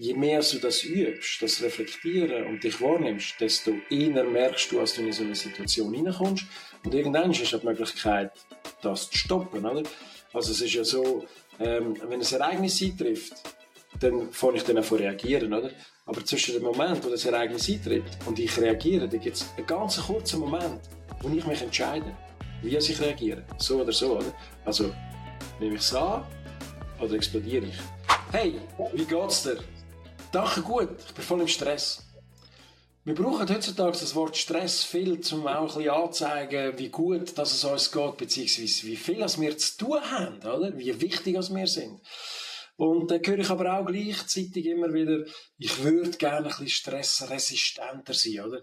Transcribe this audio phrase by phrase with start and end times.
[0.00, 4.94] je mehr du das übst, das Reflektieren und dich wahrnimmst, desto eher merkst du, als
[4.94, 6.46] du in so eine Situation hineinkommst.
[6.82, 8.32] Und irgendwann du die Möglichkeit,
[8.80, 9.82] das zu stoppen, oder?
[10.32, 11.26] Also es ist ja so,
[11.58, 13.34] ähm, wenn ein Ereignis eintrifft,
[14.00, 15.70] dann fange ich dann auch reagieren, oder?
[16.06, 19.66] Aber zwischen dem Moment, wo das Ereignis eintritt und ich reagiere, da gibt es einen
[19.66, 20.80] ganz kurzen Moment,
[21.20, 22.16] wo ich mich entscheide,
[22.62, 23.44] wie ich reagiere.
[23.58, 24.32] So oder so, oder?
[24.64, 24.94] Also,
[25.58, 26.24] nehme ich es an
[26.98, 27.78] oder explodiere ich?
[28.32, 28.54] Hey,
[28.94, 29.58] wie geht's dir?
[30.32, 32.04] Danke gut, ich bin voll im Stress.
[33.04, 37.52] Wir brauchen heutzutage das Wort Stress viel, um auch ein bisschen anzuzeigen, wie gut dass
[37.52, 40.78] es uns geht, beziehungsweise wie viel wir zu tun haben, oder?
[40.78, 42.00] Wie wichtig wir sind.
[42.76, 45.24] Und dann höre ich aber auch gleichzeitig immer wieder,
[45.58, 48.60] ich würde gerne ein bisschen stressresistenter sein, oder?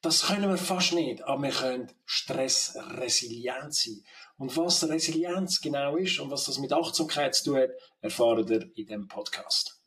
[0.00, 4.02] Das können wir fast nicht, aber wir können stressresilient sein.
[4.38, 7.70] Und was Resilienz genau ist und was das mit Achtsamkeit zu tun hat,
[8.00, 9.78] erfahren wir in diesem Podcast.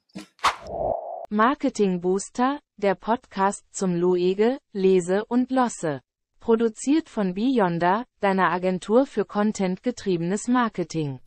[1.31, 6.01] Marketing Booster, der Podcast zum Luege, Lese und Losse.
[6.39, 11.19] Produziert von Beyonder, deiner Agentur für contentgetriebenes Marketing.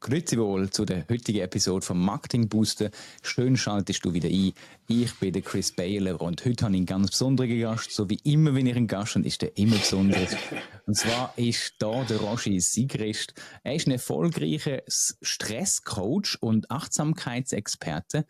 [0.00, 2.90] Grüezi wohl zu der heutigen Episode vom Marketing Booster.
[3.22, 4.52] Schön schaltest du wieder ein.
[4.86, 7.90] Ich bin der Chris Baylor und heute habe ich einen ganz besonderen Gast.
[7.90, 10.36] So wie immer, wenn ich einen Gast habe, ist der immer besonders.
[10.86, 13.32] und zwar ist da der Roger Sigrist.
[13.62, 18.26] Er ist ein erfolgreicher Stresscoach und Achtsamkeitsexperte.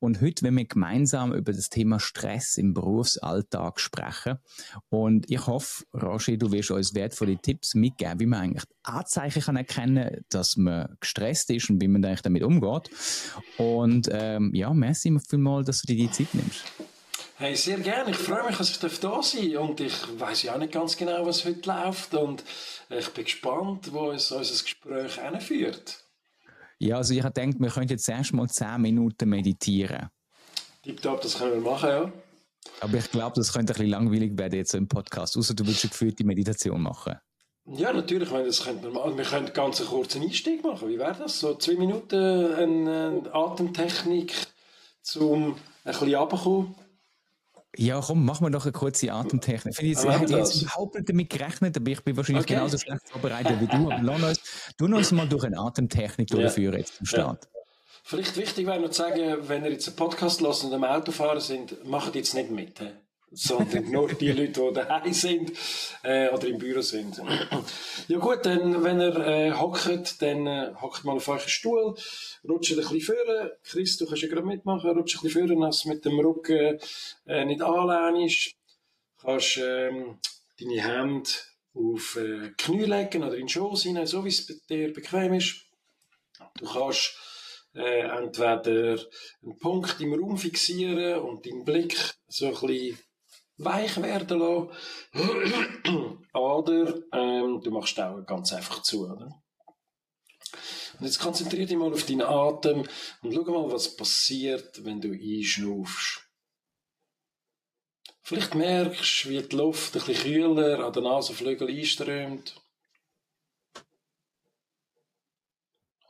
[0.00, 4.38] Und heute wollen wir gemeinsam über das Thema Stress im Berufsalltag sprechen.
[4.88, 9.56] Und ich hoffe, Roger, du wirst uns wertvolle Tipps mitgeben, wie man eigentlich Anzeichen kann
[9.56, 12.90] erkennen, dass man gestresst ist und wie man eigentlich damit umgeht.
[13.58, 16.64] Und ähm, ja, merci vielmals, dass du dir die Zeit nimmst.
[17.36, 18.10] Hey, sehr gerne.
[18.10, 19.00] Ich freue mich, dass ich da sein
[19.52, 19.68] darf.
[19.68, 22.14] Und ich weiß ja auch nicht ganz genau, was heute läuft.
[22.14, 22.42] Und
[22.88, 26.04] ich bin gespannt, wo uns unser Gespräch hinführt.
[26.80, 30.08] Ja, also ich denke, wir könnten jetzt erst mal 10 Minuten meditieren.
[30.82, 32.12] Tipptopp, das können wir machen, ja.
[32.80, 35.84] Aber ich glaube, das könnte ein bisschen langweilig werden jetzt im Podcast, außer du willst
[35.84, 37.16] eine geführte Meditation machen.
[37.66, 39.18] Ja, natürlich, wenn das könnte man machen.
[39.18, 40.88] Wir können ganz einen kurzen Einstieg machen.
[40.88, 41.40] Wie wäre das?
[41.40, 42.16] So zwei Minuten
[42.54, 44.34] eine Atemtechnik,
[45.16, 46.74] um ein bisschen runterzukommen.
[47.76, 49.78] Ja, komm, machen wir doch eine kurze Atemtechnik.
[49.78, 52.54] Ich, jetzt, ich hätte jetzt überhaupt nicht damit gerechnet, aber ich bin wahrscheinlich okay.
[52.54, 53.90] genauso schlecht vorbereitet wie du.
[53.90, 54.40] Aber lass uns,
[54.78, 56.80] du uns mal durch eine Atemtechnik durchführen ja.
[56.80, 57.44] jetzt zum Start.
[57.44, 57.50] Ja.
[58.04, 61.40] Vielleicht wichtig wäre noch zu sagen, wenn ihr jetzt einen Podcast hört und am Autofahren
[61.40, 62.80] sind, macht jetzt nicht mit
[63.30, 65.52] sondern nur die Leute, die daheim sind
[66.02, 67.20] äh, oder im Büro sind.
[68.08, 71.94] ja gut, dann, wenn ihr äh, hockt, dann äh, hockt mal auf euren Stuhl,
[72.48, 73.56] rutscht ein bisschen vorne.
[73.64, 76.78] Chris, du kannst ja gerade mitmachen, rutscht ein bisschen vorne, dass mit dem Rücken
[77.26, 78.54] äh, nicht anlehnst.
[79.20, 80.18] Du kannst ähm,
[80.58, 81.30] deine Hände
[81.74, 85.34] auf äh, Knie legen oder in den Schoß hinein, so wie es bei dir bequem
[85.34, 85.66] ist.
[86.58, 87.16] Du kannst
[87.74, 88.98] äh, entweder
[89.42, 91.96] einen Punkt im Raum fixieren und deinen Blick
[92.26, 92.98] so ein bisschen
[93.58, 96.18] weich werden lassen.
[96.32, 99.06] oder ähm, du machst die Augen ganz einfach zu.
[99.06, 99.42] Oder?
[100.98, 102.84] Und jetzt konzentriere dich mal auf deinen Atem
[103.22, 106.24] und schau mal, was passiert, wenn du einschnaufst.
[108.22, 112.60] Vielleicht merkst du, wie die Luft ein bisschen kühler an den Nasenflügeln einströmt.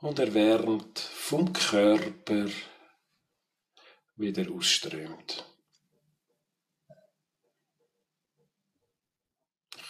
[0.01, 2.47] Und erwärmt vom Körper
[4.15, 5.45] wieder ausströmt.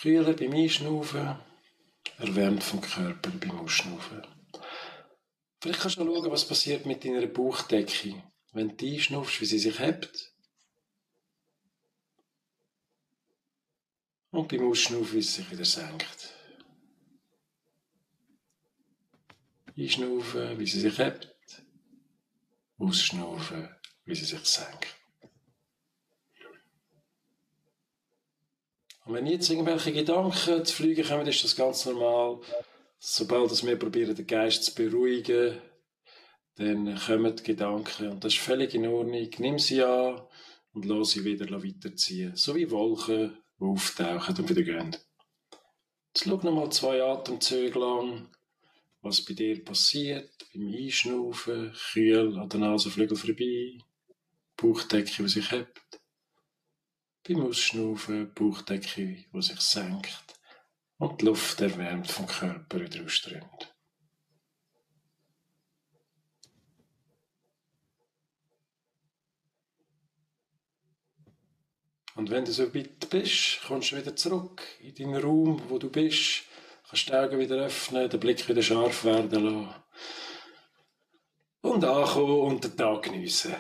[0.02, 1.36] Kühler beim Einschnaufen,
[2.20, 4.26] erwärmt vom Körper beim Ausschnaufen.
[5.60, 8.24] Vielleicht kannst du noch schauen, was passiert mit deiner Bauchdecke,
[8.54, 10.34] wenn du einschnaufst, wie sie sich hebt.
[14.32, 16.34] Und beim Ausschnaufen, wie sie sich wieder senkt.
[19.78, 21.36] Einschnaufen, wie sie sich hebt.
[22.78, 23.68] Ausschnaufen,
[24.06, 24.99] wie sie sich senkt.
[29.10, 32.42] Und wenn jetzt irgendwelche Gedanken zu fliegen kommen, ist das ganz normal.
[33.00, 35.60] Sobald wir probieren, den Geist zu beruhigen,
[36.58, 38.10] dann kommen die Gedanken.
[38.10, 39.28] Und das ist völlig in Ordnung.
[39.40, 40.22] Nimm sie an
[40.74, 42.36] und lass sie wieder weiterziehen.
[42.36, 44.96] So wie Wolken, die auftauchen und wieder gehen.
[46.14, 48.30] Jetzt schau nochmal zwei Atemzüge lang,
[49.02, 50.30] was bei dir passiert.
[50.54, 53.80] Beim Einschnaufen, kühl an der Nasenflügel vorbei,
[54.56, 55.99] Bauchdecke, die sich hebt.
[57.30, 60.24] Beim Ausschnaufen Bauchdecke, die sich senkt
[60.98, 63.76] und die Luft erwärmt vom Körper wieder ausströmt.
[72.16, 75.92] Und wenn du so weit bist, kommst du wieder zurück in deinen Raum, wo du
[75.92, 76.46] bist,
[76.90, 79.76] kannst die Augen wieder öffnen, den Blick wieder scharf werden lassen
[81.62, 83.54] und ankommen und den Tag geniessen.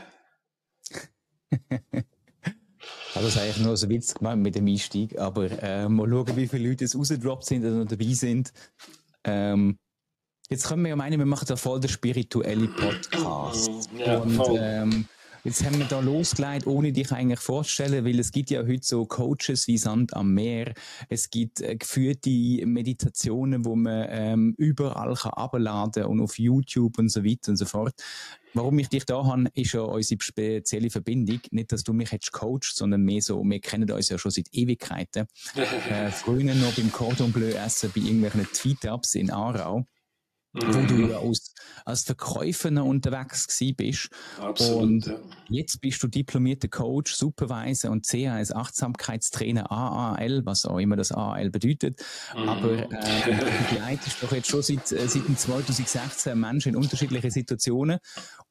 [3.19, 6.37] Also das ist eigentlich nur so Witz gemeint mit dem Einstieg, aber äh, mal schauen,
[6.37, 8.53] wie viele Leute jetzt rausgedroppt sind oder dabei sind.
[9.25, 9.77] Ähm,
[10.49, 13.89] jetzt können wir ja meinen, wir machen da voll den spirituellen Podcast.
[13.97, 15.05] Ja, und ähm,
[15.45, 19.05] Jetzt haben wir da losgelegt, ohne dich eigentlich vorzustellen, weil es gibt ja heute so
[19.05, 20.73] Coaches wie Sand am Meer.
[21.07, 22.29] Es gibt äh, geführte
[22.65, 27.65] Meditationen, wo man ähm, überall kann abladen und auf YouTube und so weiter und so
[27.65, 27.93] fort.
[28.53, 31.39] Warum ich dich da habe, ist ja unsere spezielle Verbindung.
[31.51, 34.47] Nicht, dass du mich jetzt coachst, sondern mehr so, wir kennen uns ja schon seit
[34.51, 35.25] Ewigkeiten.
[35.55, 39.85] äh, früher noch beim Cordon Bleu essen bei irgendwelchen Tweet-Ups in Aarau.
[40.53, 41.09] Wo du mhm.
[41.11, 41.53] ja als,
[41.85, 44.09] als Verkäufer unterwegs gewesen bist.
[44.39, 45.19] Absolut, und ja.
[45.49, 51.51] jetzt bist du diplomierter Coach, Supervisor und CAS Achtsamkeitstrainer AAL, was auch immer das AAL
[51.51, 52.03] bedeutet.
[52.35, 52.49] Mhm.
[52.49, 57.99] Aber äh, du begleitest doch jetzt schon seit, äh, seit 2016 Menschen in unterschiedlichen Situationen.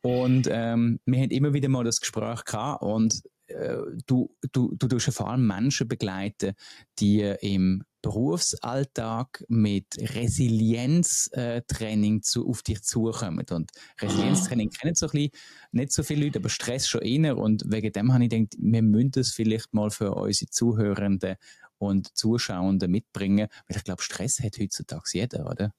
[0.01, 4.89] Und ähm, wir haben immer wieder mal das Gespräch gehabt und äh, du, du, du
[4.89, 6.53] tust vor allem Menschen begleiten,
[6.99, 13.45] die im Berufsalltag mit Resilienztraining zu, auf dich zukommen.
[13.51, 13.71] Und
[14.01, 15.31] Resilienztraining kennen so ein bisschen,
[15.73, 17.37] nicht so viele Leute, aber Stress schon eher.
[17.37, 21.37] Und wegen dem habe ich gedacht, wir müssen das vielleicht mal für unsere Zuhörenden
[21.77, 25.75] und Zuschauenden mitbringen, weil ich glaube, Stress hat heutzutage jeder, oder?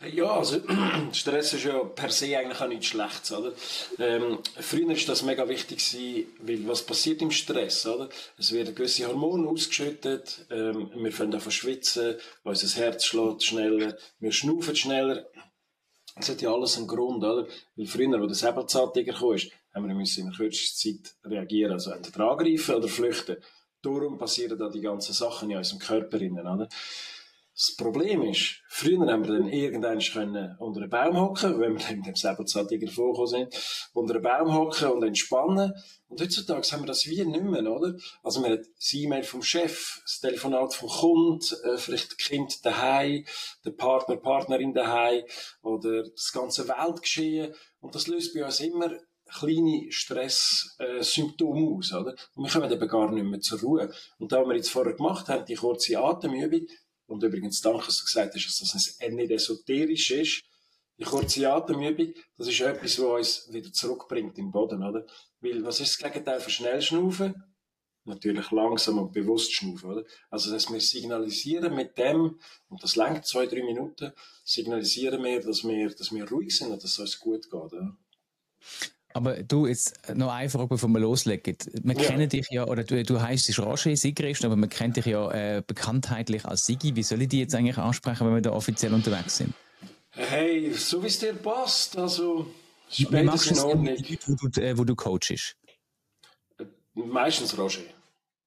[0.00, 0.60] Ja, also
[1.12, 3.52] Stress ist ja per se eigentlich auch nichts Schlechtes, oder?
[3.98, 5.80] Ähm, früher war das mega wichtig
[6.40, 8.08] weil was passiert im Stress, oder?
[8.38, 12.14] Es werden gewisse Hormone ausgeschüttet, ähm, wir fangen an schwitzen,
[12.44, 15.26] unser Herz schlägt schneller, wir schnaufen schneller.
[16.14, 17.48] Das hat ja alles einen Grund, oder?
[17.74, 19.36] Weil früher, als der Säbelzahntiger kam,
[19.74, 23.36] haben wir müssen in kürzester Zeit reagieren, also entweder angreifen oder flüchten.
[23.82, 26.68] Darum passieren da die ganzen Sachen in unserem Körper, oder?
[27.58, 31.96] Das Problem ist, früher haben wir dann irgendwann können unter einem Baum hocken, wenn wir
[31.96, 35.72] mit dem Säbelzahntiger vorgekommen sind, unter einem Baum hocken und entspannen.
[36.06, 37.96] Und heutzutage haben wir das wie nicht mehr, oder?
[38.22, 42.64] Also wir haben das E-Mail vom Chef, das Telefonat vom Kunden, äh, vielleicht das Kind
[42.64, 43.24] daheim,
[43.64, 45.24] der Partner, Partnerin daheim
[45.62, 47.52] oder das ganze Weltgeschehen.
[47.80, 48.92] Und das löst bei uns immer
[49.28, 52.14] kleine Stresssymptome aus, oder?
[52.36, 53.92] Und wir kommen eben gar nicht mehr zur Ruhe.
[54.18, 56.68] Und da wir jetzt vorher gemacht haben, die kurze Atemübung,
[57.08, 60.44] und übrigens, danke, dass du gesagt hast, dass das nicht esoterisch ist.
[60.98, 65.06] Die kurze Atemübung, das ist etwas, was uns wieder zurückbringt im Boden, oder?
[65.40, 67.42] Weil, was ist das Gegenteil von schnell schnaufen?
[68.04, 70.04] Natürlich langsam und bewusst schnaufen, oder?
[70.28, 72.38] Also, dass wir signalisieren mit dem,
[72.68, 74.12] und das langt zwei, drei Minuten,
[74.44, 77.96] signalisieren wir, dass wir, dass wir ruhig sind und dass es uns gut geht, oder?
[79.18, 81.56] Aber du, jetzt noch einfach, bevor wir loslegen.
[81.82, 82.02] Wir ja.
[82.02, 85.60] kennen dich ja, oder du, du heißt Roger Sigrist, aber man kennt dich ja äh,
[85.66, 86.94] bekanntheitlich als Sigi.
[86.94, 89.54] Wie soll ich dich jetzt eigentlich ansprechen, wenn wir da offiziell unterwegs sind?
[90.10, 91.98] Hey, so wie es dir passt.
[91.98, 92.46] Also,
[92.88, 93.96] spätestens in Ordnung.
[94.26, 95.56] Wo du, äh, wo du coachst?
[96.94, 97.80] Meistens Roger.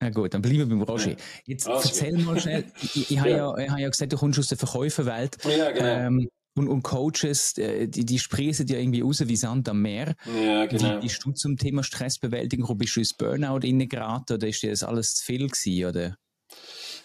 [0.01, 1.17] Ja gut, dann bleiben wir beim Roger.
[1.43, 3.19] Jetzt also, erzähl mal schnell, ich, ich, ja.
[3.19, 5.37] habe ja, hab ja gesagt, du kommst aus der Verkäuferwelt.
[5.43, 5.85] Ja, genau.
[5.85, 10.15] Ähm, und, und Coaches, äh, die, die sprießen ja irgendwie raus wie Sand am Meer.
[10.25, 10.97] Ja, genau.
[10.97, 12.77] Wie bist du zum Thema Stressbewältigung?
[12.77, 16.17] Bist du ins Burnout reingeraten oder ist dir das alles zu viel gewesen, oder?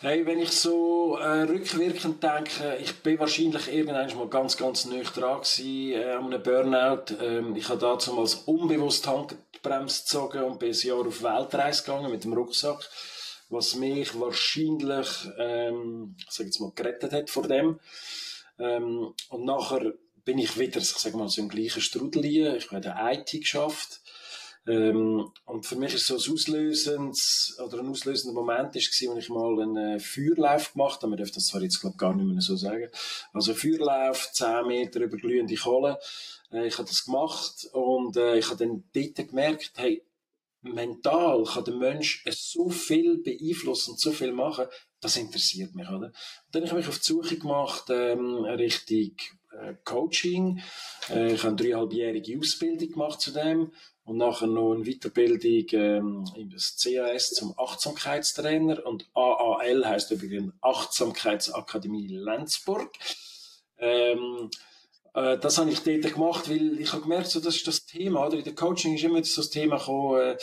[0.01, 5.09] Hey, wenn ich so äh, rückwirkend denke, ich bin wahrscheinlich irgendwann mal ganz, ganz nüch
[5.11, 7.15] dran gewesen, äh, an einem Burnout.
[7.23, 12.11] Ähm, ich habe dazu als unbewusst Handbremse gezogen und bin ein Jahr auf Weltreise gegangen
[12.11, 12.87] mit dem Rucksack,
[13.49, 17.79] was mich wahrscheinlich, ähm, ich sag jetzt mal, gerettet hat vor dem.
[18.59, 19.95] Ähm, und nachher
[20.25, 22.57] bin ich wieder, ich sage mal, so im gleichen Strudel hier.
[22.57, 24.01] Ich habe in IT geschafft.
[24.67, 29.19] Ähm, und für mich ist so ein auslösendes, oder ein auslösender Moment ist gewesen, wenn
[29.19, 31.11] ich mal einen äh, Feuerlauf gemacht habe.
[31.11, 32.89] Man darf das zwar jetzt, glaube gar nicht mehr so sagen.
[33.33, 35.99] Also Feuerlauf, 10 Meter über glühende Kohle.
[36.51, 40.03] Äh, ich habe das gemacht und äh, ich habe dann dort gemerkt, hey,
[40.63, 44.67] mental kann der Mensch so viel beeinflussen und so viel machen,
[45.01, 46.07] das interessiert mich, oder?
[46.07, 46.15] Und
[46.53, 49.13] dann habe ich mich auf die Suche gemacht, ähm, Richtung
[49.53, 50.63] äh, Coaching.
[51.11, 53.73] Äh, ich habe eine dreieinhalbjährige Ausbildung gemacht zu dem
[54.05, 62.09] und nachher noch eine Weiterbildung ähm, im CAS zum Achtsamkeitstrainer und AAL heißt übrigens Achtsamkeitsakademie
[62.09, 62.93] Lenzburg.
[63.79, 64.51] Ähm,
[65.15, 68.27] äh, das habe ich dort gemacht, weil ich habe gemerkt, so, das ist das Thema,
[68.27, 68.39] oder?
[68.39, 70.37] In der Coaching ist immer das Thema gekommen, äh,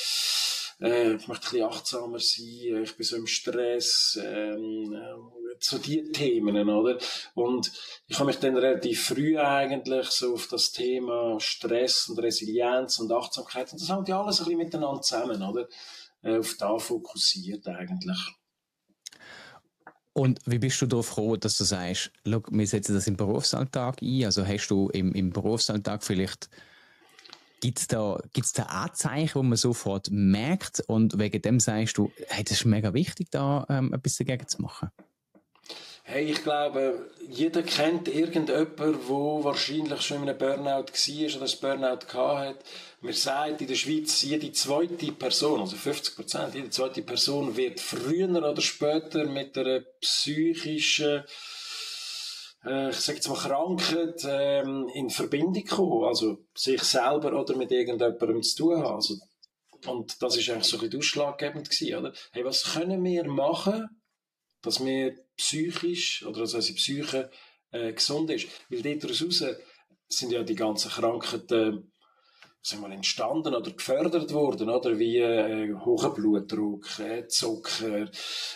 [0.82, 5.56] äh, ich möchte ein bisschen achtsamer sein, äh, ich bin so im Stress, ähm, äh,
[5.60, 6.98] so die Themen, oder?
[7.36, 7.72] Und
[8.08, 13.12] ich habe mich dann relativ früh eigentlich so auf das Thema Stress und Resilienz und
[13.12, 15.68] Achtsamkeit, und das hängt ja alles ein bisschen miteinander zusammen, oder?
[16.22, 18.18] Äh, auf da fokussiert eigentlich.
[20.14, 24.26] Und wie bist du darauf gekommen, dass du sagst, wir setzen das im Berufsalltag ein?
[24.26, 26.50] Also hast du im, im Berufsalltag vielleicht
[27.64, 32.12] Gibt es da, gibt's da Anzeichen, wo man sofort merkt und wegen dem sagst du,
[32.28, 34.90] hey, das ist mega wichtig, da ähm, etwas dagegen zu machen?
[36.04, 41.60] Hey, ich glaube, jeder kennt irgendjemanden, der wahrscheinlich schon in einem Burnout war oder ein
[41.62, 42.60] Burnout hatte.
[43.00, 47.80] Man sagt in der Schweiz, jede zweite Person, also 50 Prozent, jede zweite Person wird
[47.80, 51.24] früher oder später mit einer psychischen
[52.66, 56.06] äh, ich sage jetzt mal, Krankheit ähm, in Verbindung kommen.
[56.06, 58.96] Also sich selber oder mit irgendjemandem zu tun haben.
[58.96, 59.16] Also,
[59.86, 62.14] und das ist eigentlich so ein bisschen ausschlaggebend gewesen, oder?
[62.32, 63.88] Hey, was können wir machen,
[64.62, 67.32] dass wir psychisch oder dass unsere Psyche
[67.72, 68.48] äh, gesund ist?
[68.70, 69.24] Weil daraus
[70.08, 71.93] sind ja die ganzen Krankheiten
[72.64, 74.98] sagen wir, entstanden oder gefördert worden, oder?
[74.98, 78.10] Wie äh, hoher Blutdruck, äh, Zucker,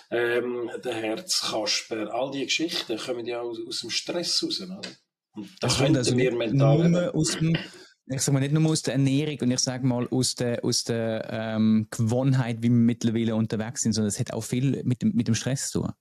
[0.10, 4.82] ähm, der Herzkasper, all diese Geschichten kommen ja aus, aus dem Stress raus, oder?
[5.34, 7.56] Und das könnten also wir mental nur aus dem
[8.10, 10.86] ich sage mal nicht nur aus der Ernährung und ich sage mal aus der, aus
[10.86, 15.12] der ähm, Gewohnheit, wie wir mittlerweile unterwegs sind, sondern es hat auch viel mit dem,
[15.14, 15.92] mit dem Stress zu tun.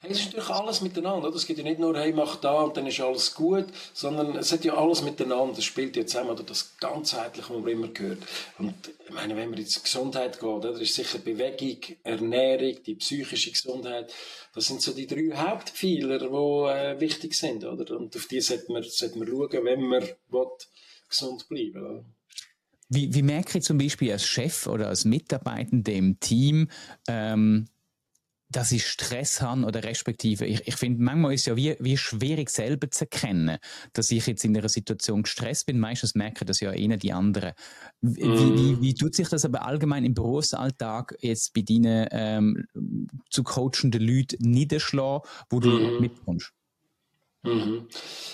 [0.00, 1.26] Hey, es ist natürlich alles miteinander.
[1.26, 1.36] Oder?
[1.36, 4.52] Es geht ja nicht nur, hey, mach da und dann ist alles gut, sondern es
[4.52, 5.58] hat ja alles miteinander.
[5.58, 8.22] Es spielt ja zusammen, oder das ganzheitliche, was man immer gehört.
[8.58, 13.50] Und ich meine, wenn man jetzt Gesundheit geht, oder, ist sicher Bewegung, Ernährung, die psychische
[13.50, 14.12] Gesundheit,
[14.54, 17.64] das sind so die drei Hauptpfeiler, die äh, wichtig sind.
[17.64, 17.96] Oder?
[17.96, 20.46] Und auf die sollte man, sollte man schauen, wenn man will,
[21.08, 22.04] gesund bleiben will.
[22.88, 26.68] Wie, wie merke ich zum Beispiel als Chef oder als Mitarbeitender im Team,
[27.06, 27.68] ähm,
[28.50, 31.96] dass ich Stress habe oder respektive, ich, ich finde, manchmal ist es ja wie, wie
[31.96, 33.58] schwierig selber zu erkennen,
[33.92, 35.78] dass ich jetzt in einer Situation gestresst bin.
[35.78, 37.52] Meistens merken das ja eher die anderen.
[38.00, 38.56] Wie, mm.
[38.56, 42.66] wie, wie, tut sich das aber allgemein im Berufsalltag jetzt bei deinen ähm,
[43.30, 46.00] zu coachenden Leuten niederschlagen, wo du mm.
[46.00, 46.52] mitkommst?
[47.44, 47.88] Mhm.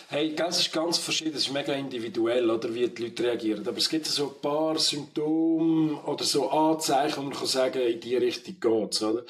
[0.08, 3.68] Hey, das ist ganz verschieden, es ist mega individuell, oder, wie die Leute reagieren.
[3.68, 8.00] Aber es gibt so ein paar Symptome oder so Anzeichen, wo man kann sagen, in
[8.00, 9.24] die Richtung geht's, oder?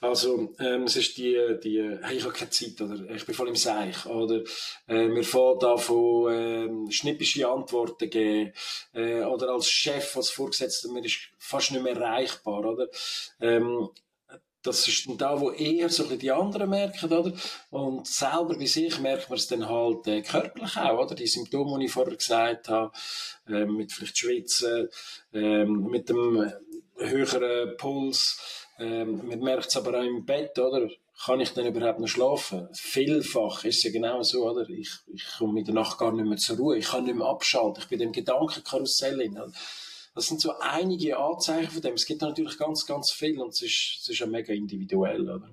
[0.00, 3.48] Also, ähm, es ist die, die, hey, ich habe keine Zeit, oder, ich bin voll
[3.48, 4.42] im Seich, oder,
[4.88, 8.52] äh, mir fällt da von, ähm, schnippische Antworten geben,
[8.94, 12.88] äh, oder als Chef, als Vorgesetzter, mir ist fast nicht mehr erreichbar, oder?
[13.40, 13.90] Ähm,
[14.62, 17.32] das ist dann da, wo eher so die anderen merken, oder?
[17.70, 21.14] Und selber bei sich merkt man es dann halt äh, körperlich auch, oder?
[21.14, 22.92] Die Symptome, die ich vorher gesagt habe,
[23.46, 24.88] äh, mit vielleicht Schwitzen,
[25.32, 26.52] äh, mit dem
[26.96, 30.88] höheren Puls, äh, man merkt es aber auch im Bett, oder?
[31.24, 32.68] Kann ich denn überhaupt noch schlafen?
[32.72, 34.68] Vielfach ist es ja genau so, oder?
[34.68, 37.26] Ich, ich komme in der Nacht gar nicht mehr zur Ruhe, ich kann nicht mehr
[37.26, 39.52] abschalten, ich bin im Gedankenkarussell in, oder?
[40.14, 41.94] Das sind so einige Anzeichen von dem.
[41.94, 45.50] Es gibt natürlich ganz, ganz viel und es ist, es ist ja mega individuell, oder?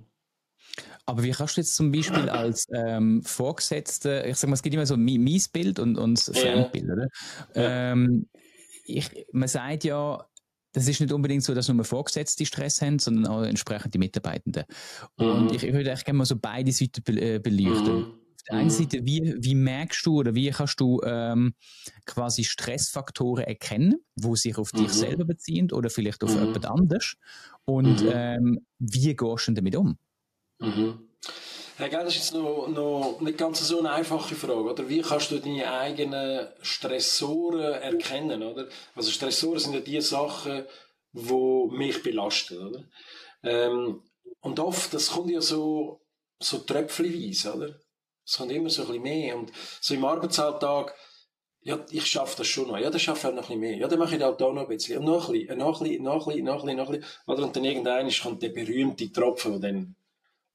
[1.06, 4.74] Aber wie kannst du jetzt zum Beispiel als ähm, Vorgesetzte, ich sag mal, es gibt
[4.74, 7.08] immer so mies Bild und, und Fremdbild, oder?
[7.54, 7.92] Ja.
[7.92, 8.28] Ähm,
[8.84, 10.24] ich, man sagt ja,
[10.72, 14.64] das ist nicht unbedingt so, dass nur Vorgesetzte Stress haben, sondern auch entsprechend die Mitarbeitenden.
[15.16, 15.54] Und mhm.
[15.54, 17.94] ich, ich würde echt gerne mal so beide Seiten be äh, beleuchten.
[17.94, 18.70] Mhm der einen mhm.
[18.70, 21.54] Seite, wie, wie merkst du oder wie kannst du ähm,
[22.04, 24.78] quasi Stressfaktoren erkennen, wo sich auf mhm.
[24.78, 26.46] dich selber beziehen oder vielleicht auf mhm.
[26.46, 27.16] jemand anders?
[27.64, 28.10] Und mhm.
[28.12, 29.98] ähm, wie gehst du damit um?
[30.60, 31.00] Mhm.
[31.78, 34.88] Hey, das ist jetzt noch, noch nicht ganz so eine einfache Frage, oder?
[34.88, 38.68] Wie kannst du deine eigenen Stressoren erkennen, oder?
[38.94, 40.64] Also Stressoren sind ja die Sachen,
[41.12, 42.84] die mich belasten, oder?
[43.42, 44.02] Ähm,
[44.40, 46.00] und oft, das kommt ja so,
[46.40, 47.80] so tröpfchenweise, oder?
[48.26, 49.36] Es kommt immer so ein bisschen mehr.
[49.36, 50.94] Und so im Arbeitsalltag,
[51.60, 52.78] ja, ich schaffe das schon noch.
[52.78, 53.76] Ja, dann schaffe ich halt noch ein bisschen mehr.
[53.76, 54.98] Ja, dann mache ich halt da noch ein bisschen.
[54.98, 57.00] Und noch ein bisschen, noch ein bisschen, noch ein bisschen, noch ein bisschen, noch ein
[57.00, 57.22] bisschen.
[57.26, 57.42] Oder?
[57.44, 59.96] Und dann irgendein kommt der berühmte Tropfen, der dann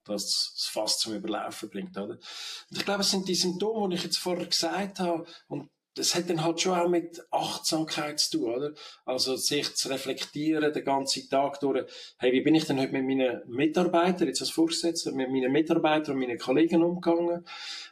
[0.03, 2.15] das, das Fass zum Überlaufen bringt, oder?
[2.15, 5.25] Und ich glaube, es sind die Symptome, die ich jetzt vorher gesagt habe.
[5.47, 8.71] Und das hat dann halt schon auch mit Achtsamkeit zu tun, oder?
[9.05, 11.85] Also sich zu reflektieren den ganzen Tag durch,
[12.17, 16.15] hey, wie bin ich denn heute mit meinen Mitarbeitern, jetzt als Vorgesetzter, mit meinen Mitarbeitern
[16.15, 17.45] und meinen Kollegen umgegangen?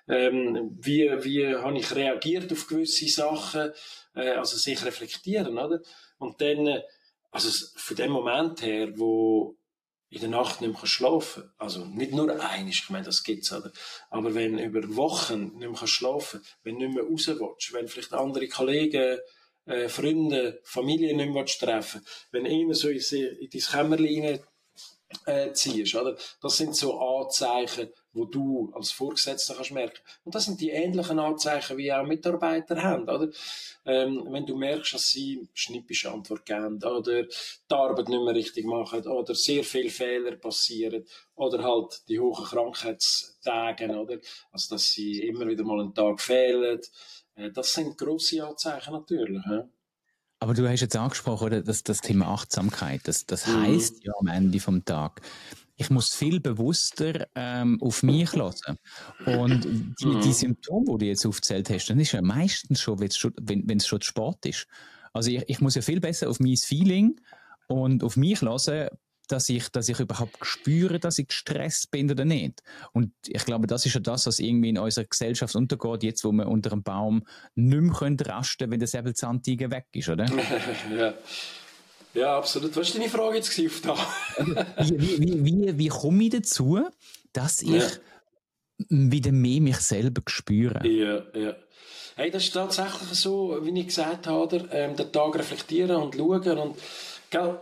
[0.07, 3.71] Ähm, wie, wie habe ich reagiert auf gewisse Sachen?
[4.15, 5.81] Äh, also sich reflektieren, oder?
[6.19, 6.83] Und dann, äh,
[7.31, 9.58] also von dem Moment her, wo
[10.09, 13.71] in der Nacht nicht mehr schlafen Also nicht nur einisch, ich meine, das gibt's, oder?
[14.09, 17.27] Aber wenn über Wochen nicht mehr schlafen wenn nicht mehr raus
[17.71, 19.19] wenn vielleicht andere Kollegen,
[19.65, 24.39] äh, Freunde, Familie nicht mehr treffen wenn du immer so in, in dein Kämmerlein
[25.25, 26.17] äh, ziehst, oder?
[26.41, 29.99] Das sind so Anzeichen, wo du als Vorgesetzter kannst merken.
[30.23, 33.29] Und das sind die ähnlichen Anzeichen, wie auch Mitarbeiter haben, oder?
[33.85, 37.27] Ähm, wenn du merkst, dass sie schnippische Antwort geben, oder die
[37.69, 43.87] Arbeit nicht mehr richtig machen, oder sehr viele Fehler passieren, oder halt die hohen Krankheitstage,
[43.89, 44.17] oder?
[44.51, 46.81] Also, dass sie immer wieder mal einen Tag fehlen.
[47.35, 49.67] Äh, das sind grosse Anzeichen natürlich, ja?
[50.39, 53.61] Aber du hast jetzt angesprochen, oder, dass das Thema Achtsamkeit, das, das mhm.
[53.61, 55.21] heißt ja am Ende vom Tag,
[55.75, 58.77] ich muss viel bewusster ähm, auf mich lassen.
[59.25, 59.65] Und
[60.01, 60.21] die, mhm.
[60.21, 64.01] die Symptome, die du jetzt aufgezählt hast, dann ist ja meistens schon, wenn es schon
[64.01, 64.67] Sport ist.
[65.13, 67.19] Also ich, ich muss ja viel besser auf mein Feeling
[67.67, 68.89] und auf mich lassen,
[69.31, 72.61] dass ich, dass ich überhaupt spüre, dass ich gestresst bin oder nicht.
[72.91, 76.31] Und ich glaube, das ist ja das, was irgendwie in unserer Gesellschaft untergeht, jetzt wo
[76.31, 77.23] wir unter einem Baum
[77.55, 80.25] nicht mehr können rasten können, wenn der Säbelzahntiger weg ist, oder?
[80.97, 81.13] ja.
[82.13, 82.75] ja, absolut.
[82.75, 83.95] Was war deine Frage jetzt auf da?
[84.83, 86.81] wie, wie, wie, wie, wie komme ich dazu,
[87.31, 87.87] dass ich ja.
[88.89, 90.85] wieder mehr mich selber spüre?
[90.87, 91.55] Ja, ja.
[92.15, 96.57] Hey, das ist tatsächlich so, wie ich gesagt habe, ähm, den Tag reflektieren und schauen
[96.57, 96.75] und,
[97.29, 97.59] gell,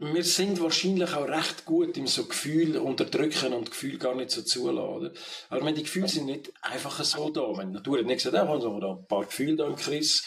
[0.00, 4.40] wir sind wahrscheinlich auch recht gut im so Gefühl unterdrücken und Gefühl gar nicht so
[4.40, 5.12] zulassen.
[5.50, 8.34] Aber wenn die Gefühle sind nicht einfach so da, wenn die Natur hat nicht gesagt,
[8.34, 10.24] da haben wir ein paar Gefühle da im Kreis,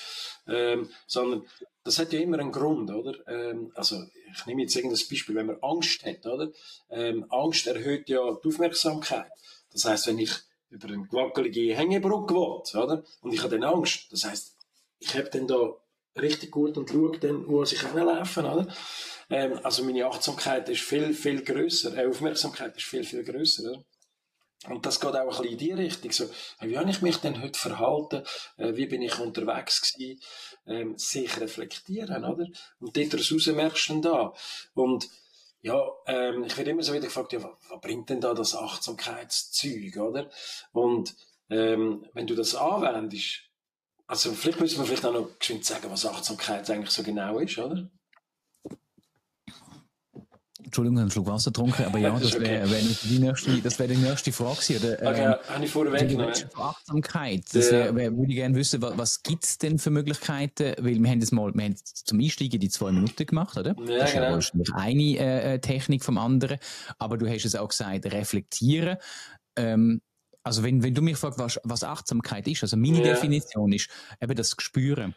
[0.48, 1.48] ähm, sondern
[1.84, 3.16] das hat ja immer einen Grund, oder?
[3.28, 6.52] Ähm, also, ich nehme jetzt irgendein Beispiel, wenn man Angst hat, oder?
[6.92, 9.32] Ähm, Angst erhöht ja die Aufmerksamkeit.
[9.72, 10.32] Das heißt, wenn ich
[10.70, 13.04] über eine wackelige Hängebrücke will, oder?
[13.22, 14.56] Und ich habe dann Angst, das heißt,
[15.00, 15.74] ich habe dann da
[16.20, 18.68] richtig gut und schaue dann, wo ich laufen oder?
[19.30, 23.72] Ähm, also meine Achtsamkeit ist viel, viel grösser, äh, Aufmerksamkeit ist viel, viel grösser.
[23.72, 23.84] Oder?
[24.70, 26.12] Und das geht auch ein bisschen in die Richtung.
[26.12, 26.30] So,
[26.62, 28.24] wie habe ich mich denn heute verhalten?
[28.58, 30.22] Äh, wie bin ich unterwegs gewesen?
[30.66, 32.48] Ähm, sich reflektieren, oder?
[32.80, 34.34] Und dort raus merkst du dann da.
[34.74, 35.10] Und,
[35.62, 38.56] ja, ähm, ich werde immer so wieder gefragt, ja, was, was bringt denn da das
[38.56, 40.30] Achtsamkeitszeug, oder?
[40.72, 41.16] Und,
[41.50, 43.42] ähm, wenn du das anwendest,
[44.08, 47.58] also vielleicht müssen wir vielleicht auch noch geschwind sagen, was Achtsamkeit eigentlich so genau ist,
[47.58, 47.90] oder?
[50.74, 54.32] Entschuldigung, einen Schluck Wasser getrunken, aber ja, das wäre wär die, nächste, wär die nächste
[54.32, 54.96] Frage gewesen.
[55.00, 56.34] Okay, ähm, habe ich vorweg genommen.
[56.56, 60.74] Achtsamkeit, das wär, wär, würde ich gerne wissen, was, was gibt es denn für Möglichkeiten,
[60.80, 63.76] weil wir haben das mal, wir haben zum Einsteigen die zwei Minuten gemacht, oder?
[63.78, 64.32] Ja, das ist genau.
[64.32, 66.58] wahrscheinlich eine äh, äh, Technik vom anderen,
[66.98, 68.98] aber du hast es auch gesagt, reflektieren.
[69.56, 70.02] Ähm,
[70.42, 73.14] also wenn, wenn du mich fragst, was, was Achtsamkeit ist, also meine ja.
[73.14, 75.14] Definition ist eben das Spüren.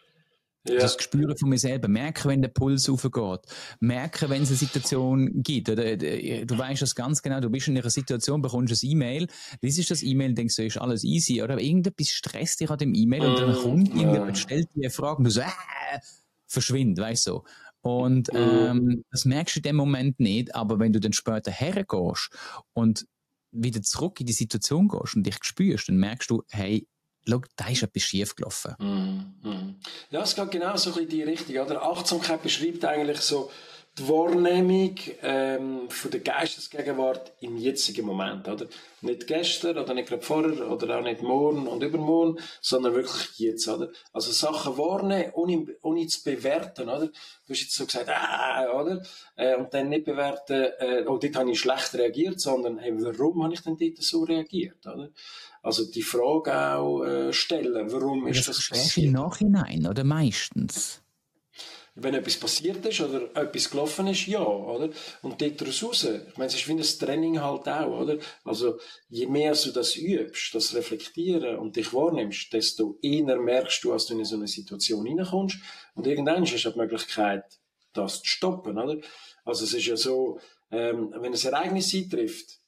[0.69, 0.81] Ja.
[0.81, 1.89] Das Gespüren von mir selber.
[1.89, 3.41] Merken, wenn der Puls aufgeht.
[3.81, 5.69] Merken, wenn es eine Situation gibt.
[5.69, 7.41] Oder, äh, du weißt das ganz genau.
[7.41, 9.27] Du bist in einer Situation, bekommst ein E-Mail,
[9.61, 11.43] liest das E-Mail, denkst du, ist alles easy.
[11.43, 13.95] Oder irgendetwas stresst dich an dem E-Mail und dann mm, kommt ja.
[13.97, 15.99] irgendjemand, stellt dir eine Frage und du so, äh,
[16.47, 17.43] verschwind, weißt du.
[17.81, 18.37] Und mm.
[18.37, 22.31] ähm, das merkst du in dem Moment nicht, aber wenn du dann später hergehst
[22.73, 23.07] und
[23.53, 26.87] wieder zurück in die Situation gehst und dich spürst, dann merkst du, hey,
[27.29, 28.75] schau, da ist etwas schief gelaufen.
[28.79, 29.75] Mm, mm.
[30.11, 31.57] Ja, es geht genau so in die Richtung.
[31.57, 31.83] Oder?
[31.83, 33.51] Achtsamkeit beschreibt eigentlich so
[33.99, 38.47] die Wahrnehmung ähm, von der Geistesgegenwart im jetzigen Moment.
[38.47, 38.67] Oder?
[39.01, 43.67] Nicht gestern oder nicht gerade vorher oder auch nicht morgen und übermorgen, sondern wirklich jetzt.
[43.69, 43.91] Oder?
[44.13, 46.91] Also Sachen wahrnehmen, ohne, ohne zu bewerten.
[46.91, 47.07] Oder?
[47.07, 49.03] Du hast jetzt so gesagt, ah, oder?
[49.35, 53.45] Äh, und dann nicht bewerten, äh, oh, dort habe ich schlecht reagiert, sondern hey, warum
[53.45, 54.87] habe ich denn dort so reagiert?
[54.87, 55.09] Oder?
[55.63, 59.07] Also die Frage auch äh, stellen, warum ist das, das passiert?
[59.07, 61.03] im Nachhinein oder meistens?
[61.99, 64.91] Wenn etwas passiert ist oder etwas gelaufen ist, ja, oder?
[65.23, 68.19] Und dort raus, ich meine, es ist wie ein Training halt auch, oder?
[68.45, 68.79] Also,
[69.09, 74.05] je mehr du das übst, das Reflektieren und dich wahrnimmst, desto eher merkst du, als
[74.07, 75.59] du in so eine Situation hineinkommst.
[75.95, 77.45] Und irgendwann hast du die Möglichkeit,
[77.95, 79.01] das zu stoppen, oder?
[79.45, 80.39] Also, es ist ja so,
[80.71, 82.61] ähm, wenn ein Ereignis eintrifft,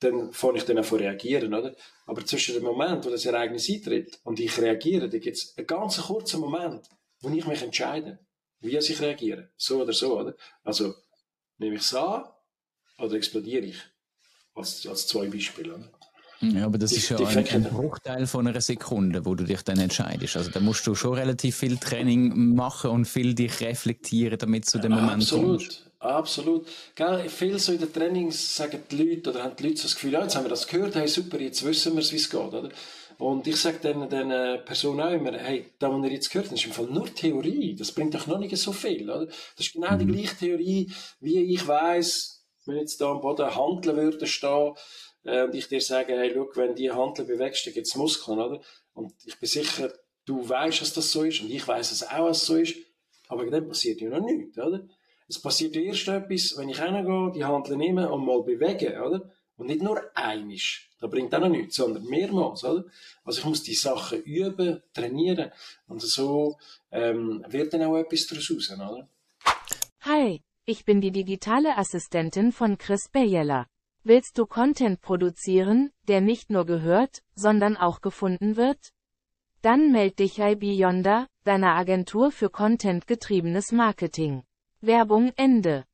[0.00, 1.74] dann fange ich dann auch reagieren, oder?
[2.06, 5.66] Aber zwischen dem Moment, wo das Ereignis eintritt und ich reagiere, da gibt es einen
[5.66, 6.86] ganz kurzen Moment,
[7.20, 8.18] wo ich mich entscheide,
[8.64, 9.50] wie ich reagiere.
[9.56, 10.34] So oder so, oder?
[10.62, 10.94] Also,
[11.58, 12.24] nehme ich es an
[12.98, 13.78] oder explodiere ich?
[14.54, 15.90] Als, als zwei Beispiele, oder?
[16.40, 19.62] Ja, aber das die, ist ja ein, ein, Bruchteil von einer Sekunde, wo du dich
[19.62, 20.36] dann entscheidest.
[20.36, 24.78] Also da musst du schon relativ viel Training machen und viel dich reflektieren, damit du
[24.78, 25.58] den Moment Absolut.
[25.60, 25.90] kommst.
[26.00, 26.66] Absolut.
[26.94, 29.94] Gell, viel so in den Trainings sagen die Leute, oder haben die Leute so das
[29.94, 32.28] Gefühl, ja, jetzt haben wir das gehört, hey, super, jetzt wissen wir es, wie es
[32.28, 32.68] geht, oder?
[33.18, 36.58] Und ich sage dann den Personen auch immer, hey, da, was ihr jetzt gehört habt,
[36.58, 37.74] ist im Fall nur Theorie.
[37.76, 39.26] Das bringt euch noch nicht so viel, oder?
[39.26, 40.12] Das ist genau die mhm.
[40.12, 44.74] gleiche Theorie, wie ich weiss, wenn jetzt da am Boden Handeln würde stehen,
[45.24, 48.38] äh, und ich dir sage, hey, schau, wenn die Handeln bewegst, dann gibt es Muskeln,
[48.38, 48.60] oder?
[48.94, 49.92] Und ich bin sicher,
[50.24, 52.76] du weißt, dass das so ist, und ich weiß es auch, dass es so ist,
[53.28, 54.86] aber dann passiert ja noch nichts, oder?
[55.28, 59.30] Es passiert erst etwas, wenn ich hingehe, die Handel nehme und mal bewege, oder?
[59.56, 60.90] Und nicht nur einisch.
[61.00, 62.84] Das bringt auch noch nichts, sondern mehrmals, oder?
[63.24, 65.52] Also ich muss die Sachen üben, trainieren.
[65.86, 66.56] Und so
[66.90, 69.08] ähm, wird dann auch etwas daraus raus, oder?
[70.00, 73.66] Hi, ich bin die digitale Assistentin von Chris Bayella.
[74.02, 78.92] Willst du Content produzieren, der nicht nur gehört, sondern auch gefunden wird?
[79.62, 84.42] Dann meld dich bei Beyonder, deiner Agentur für contentgetriebenes Marketing.
[84.82, 85.86] Werbung Ende.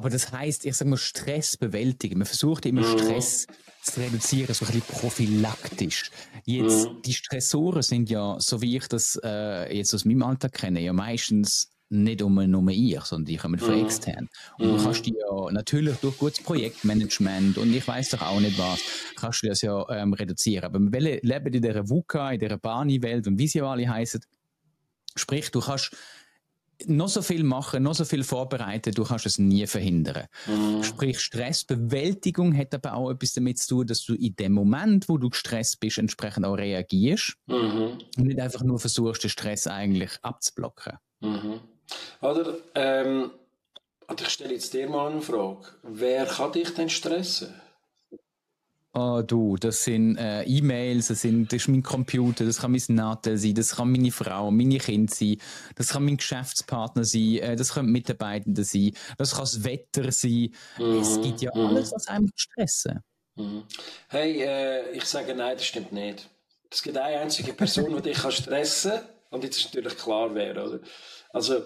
[0.00, 2.16] Aber das heißt, ich sage mal, Stress bewältigen.
[2.16, 2.98] Man versucht immer mhm.
[2.98, 3.46] Stress
[3.82, 6.10] zu reduzieren, so ein bisschen prophylaktisch.
[6.46, 7.02] Jetzt, mhm.
[7.02, 10.94] die Stressoren sind ja, so wie ich das äh, jetzt aus meinem Alltag kenne, ja
[10.94, 14.26] meistens nicht um nur ich, sondern die kommen von extern.
[14.58, 14.84] Und du mhm.
[14.84, 18.80] kannst die ja natürlich durch gutes Projektmanagement und ich weiß doch auch nicht was,
[19.16, 20.64] kannst du das ja ähm, reduzieren.
[20.64, 24.22] Aber wir leben in dieser VUCA, in dieser Bani-Welt und wie sie alle heißen.
[25.14, 25.94] Sprich, du kannst
[26.86, 30.26] noch so viel machen, noch so viel vorbereiten, du kannst es nie verhindern.
[30.46, 30.82] Mhm.
[30.82, 35.18] Sprich, Stressbewältigung hat aber auch etwas damit zu tun, dass du in dem Moment, wo
[35.18, 37.98] du gestresst bist, entsprechend auch reagierst mhm.
[38.16, 40.98] und nicht einfach nur versuchst, den Stress eigentlich abzublocken.
[41.20, 41.60] Mhm.
[42.20, 43.30] Oder, ähm,
[44.18, 45.66] ich stelle jetzt dir mal eine Frage.
[45.82, 47.54] Wer kann dich denn stressen?
[48.92, 52.82] Oh, du, das sind äh, E-Mails, das, sind, das ist mein Computer, das kann mein
[52.88, 55.36] Nadel sein, das kann meine Frau, meine Kinder sein,
[55.76, 60.52] das kann mein Geschäftspartner sein, äh, das können Mitarbeitende sein, das kann das Wetter sein.
[60.76, 60.98] Mhm.
[61.00, 61.66] Es gibt ja mhm.
[61.68, 62.98] alles, was einem stressen.
[63.36, 63.62] Mhm.
[64.08, 66.28] Hey, äh, ich sage nein, das stimmt nicht.
[66.68, 70.34] Es gibt eine einzige Person, die dich kann stressen kann, und jetzt ist natürlich klar,
[70.34, 70.80] wer, oder?
[71.32, 71.62] Also,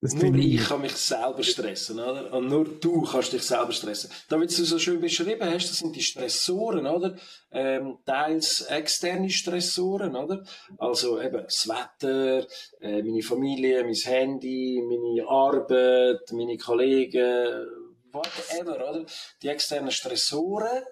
[0.00, 2.32] nur ich kann mich selber stressen, oder?
[2.32, 4.10] Und nur du kannst dich selber stressen.
[4.28, 7.16] Da, wie du so schön beschrieben hast, das sind die Stressoren, oder?
[7.50, 10.44] Ähm, teils externe Stressoren, oder?
[10.78, 12.46] Also eben das Wetter,
[12.80, 17.66] äh, meine Familie, mein Handy, meine Arbeit, meine Kollegen,
[18.12, 19.06] whatever, oder?
[19.42, 20.84] Die externen Stressoren,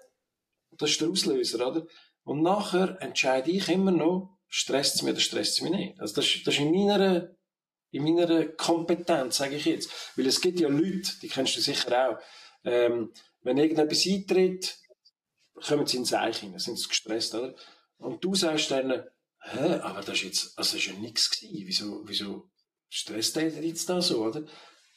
[0.77, 1.85] das ist der Auslöser, oder?
[2.23, 5.99] Und nachher entscheide ich immer noch, stresst es mich oder stresst es mich nicht.
[5.99, 7.34] Also das, das ist in meiner
[7.95, 9.89] in meiner Kompetenz, sage ich jetzt.
[10.17, 12.17] Weil es gibt ja Leute, die kennst du sicher auch,
[12.65, 14.77] ähm, wenn irgendetwas eintritt,
[15.65, 17.55] kommen sie ins Eich hinein, sind sie gestresst, oder?
[17.97, 18.91] Und du sagst dann,
[19.39, 21.63] hä, aber das ist jetzt, also das ist ja nichts gewesen.
[21.65, 22.49] Wieso, wieso
[22.89, 24.43] stresst der jetzt da so, oder?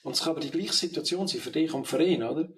[0.02, 2.48] Und es kann aber die gleiche Situation sein für dich und für ihn, oder?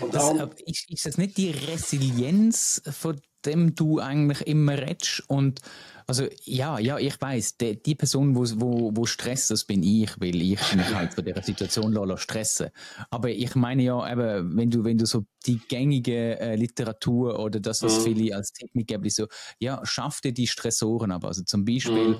[0.00, 5.24] Und das, dann, ist, ist das nicht die Resilienz, von dem du eigentlich immer redest
[5.28, 5.60] und
[6.08, 10.20] also ja, ja, ich weiß, die, die Person, wo, wo, wo stresst, das bin ich,
[10.20, 12.68] weil ich mich halt von dieser Situation lasse stressen.
[13.10, 17.58] Aber ich meine ja eben, wenn du, wenn du so die gängige äh, Literatur oder
[17.58, 18.02] das, was mhm.
[18.04, 19.26] viele als Tipp mitgeben, so,
[19.58, 21.24] ja, schaff dir die Stressoren ab.
[21.24, 22.18] Also zum Beispiel, mhm.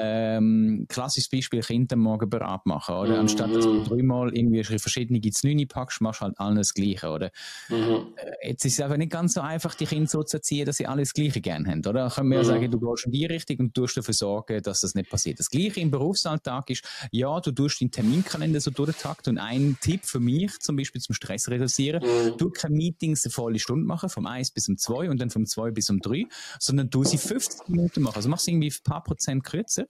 [0.00, 3.14] ähm, klassisches Beispiel, Kinder morgen bereit machen, oder?
[3.14, 3.20] Mhm.
[3.20, 7.30] Anstatt dass du dreimal irgendwie verschiedene Znüni packst, machst du halt alles Gleiche, oder?
[7.68, 8.08] Mhm.
[8.16, 10.78] Äh, jetzt ist es einfach nicht ganz so einfach, die Kinder so zu erziehen, dass
[10.78, 12.10] sie alles Gleiche gerne haben, oder?
[12.10, 12.48] Können wir ja mhm.
[12.48, 15.38] sagen, du gehst in die Richtung und tust dafür sorgen, dass das nicht passiert.
[15.38, 20.04] Das Gleiche im Berufsalltag ist, ja, du tust deinen Terminkalender so durchtakten und ein Tipp
[20.04, 22.02] für mich, zum Beispiel zum Stress reduzieren,
[22.38, 25.46] du keine Meetings eine volle Stunde machen, vom 1 bis um 2 und dann vom
[25.46, 26.26] 2 bis um 3,
[26.58, 28.16] sondern du sie 50 Minuten machen.
[28.16, 29.86] Also machst du irgendwie ein paar Prozent kürzer.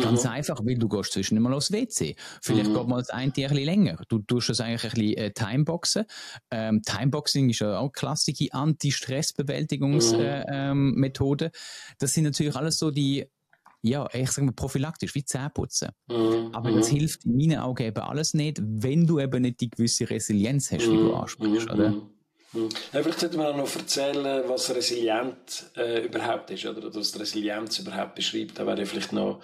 [0.00, 0.30] Ganz mhm.
[0.30, 2.16] einfach, weil du gehst zwischen mal aufs WC.
[2.40, 2.74] Vielleicht mhm.
[2.74, 3.98] geht mal das eine Tier ein bisschen länger.
[4.08, 6.04] Du tust das eigentlich ein bisschen äh, Timeboxen.
[6.50, 10.46] Ähm, Timeboxing ist ja auch klassische Anti-Stress-Bewältigungsmethode.
[10.46, 10.52] Mhm.
[10.52, 11.52] Äh, ähm,
[11.98, 13.26] das sind natürlich alles so die
[13.84, 15.88] ja, ich sage mal prophylaktisch, wie Zähneputzen.
[16.08, 16.50] Mhm.
[16.52, 16.96] Aber das mhm.
[16.96, 20.86] hilft in meinen Augen eben alles nicht, wenn du eben nicht die gewisse Resilienz hast,
[20.88, 21.14] wie du mhm.
[21.14, 21.94] ansprichst, oder?
[22.52, 22.68] Mhm.
[22.92, 27.78] Ja, vielleicht sollte man auch noch erzählen, was resilient äh, überhaupt ist, oder, was Resilienz
[27.78, 28.58] überhaupt beschreibt.
[28.58, 29.40] Das wäre vielleicht noch,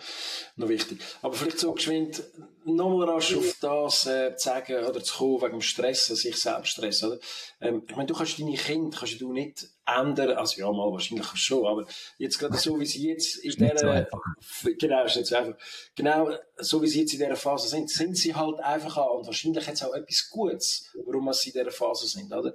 [0.57, 1.01] noch wichtig.
[1.23, 2.23] Aber vielleicht so geschwind
[2.65, 6.73] nochmal rasch auf das äh, zu sagen oder zu kommen wegen dem Stress, sich selbst
[6.73, 7.19] Stress, oder?
[7.61, 11.27] Ähm, ich meine, du kannst deine Kinder kannst du nicht ändern, also ja, mal wahrscheinlich
[11.35, 11.87] schon, aber
[12.19, 14.07] jetzt gerade so, wie sie jetzt in dieser,
[14.41, 15.57] so genau, ist nicht so einfach,
[15.95, 19.27] genau, so wie sie jetzt in dieser Phase sind, sind sie halt einfach an und
[19.27, 22.53] wahrscheinlich es auch etwas Gutes, warum sie in dieser Phase sind, oder?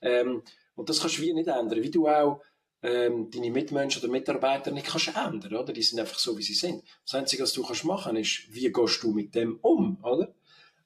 [0.00, 0.42] Ähm,
[0.74, 2.40] und das kannst du wie nicht ändern, wie du auch
[2.82, 5.72] ähm, deine Mitmenschen oder Mitarbeiter nicht kannst ändern, oder?
[5.72, 6.84] Die sind einfach so, wie sie sind.
[7.04, 10.34] Das Einzige, was du kannst machen, ist, wie gehst du mit dem um, oder?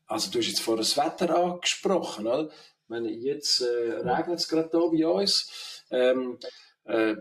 [0.07, 2.51] Also du hast jetzt vorher das Wetter angesprochen, oder?
[2.89, 6.39] Wenn jetzt äh, regnet es gerade hier bei uns, ähm,
[6.85, 7.17] äh,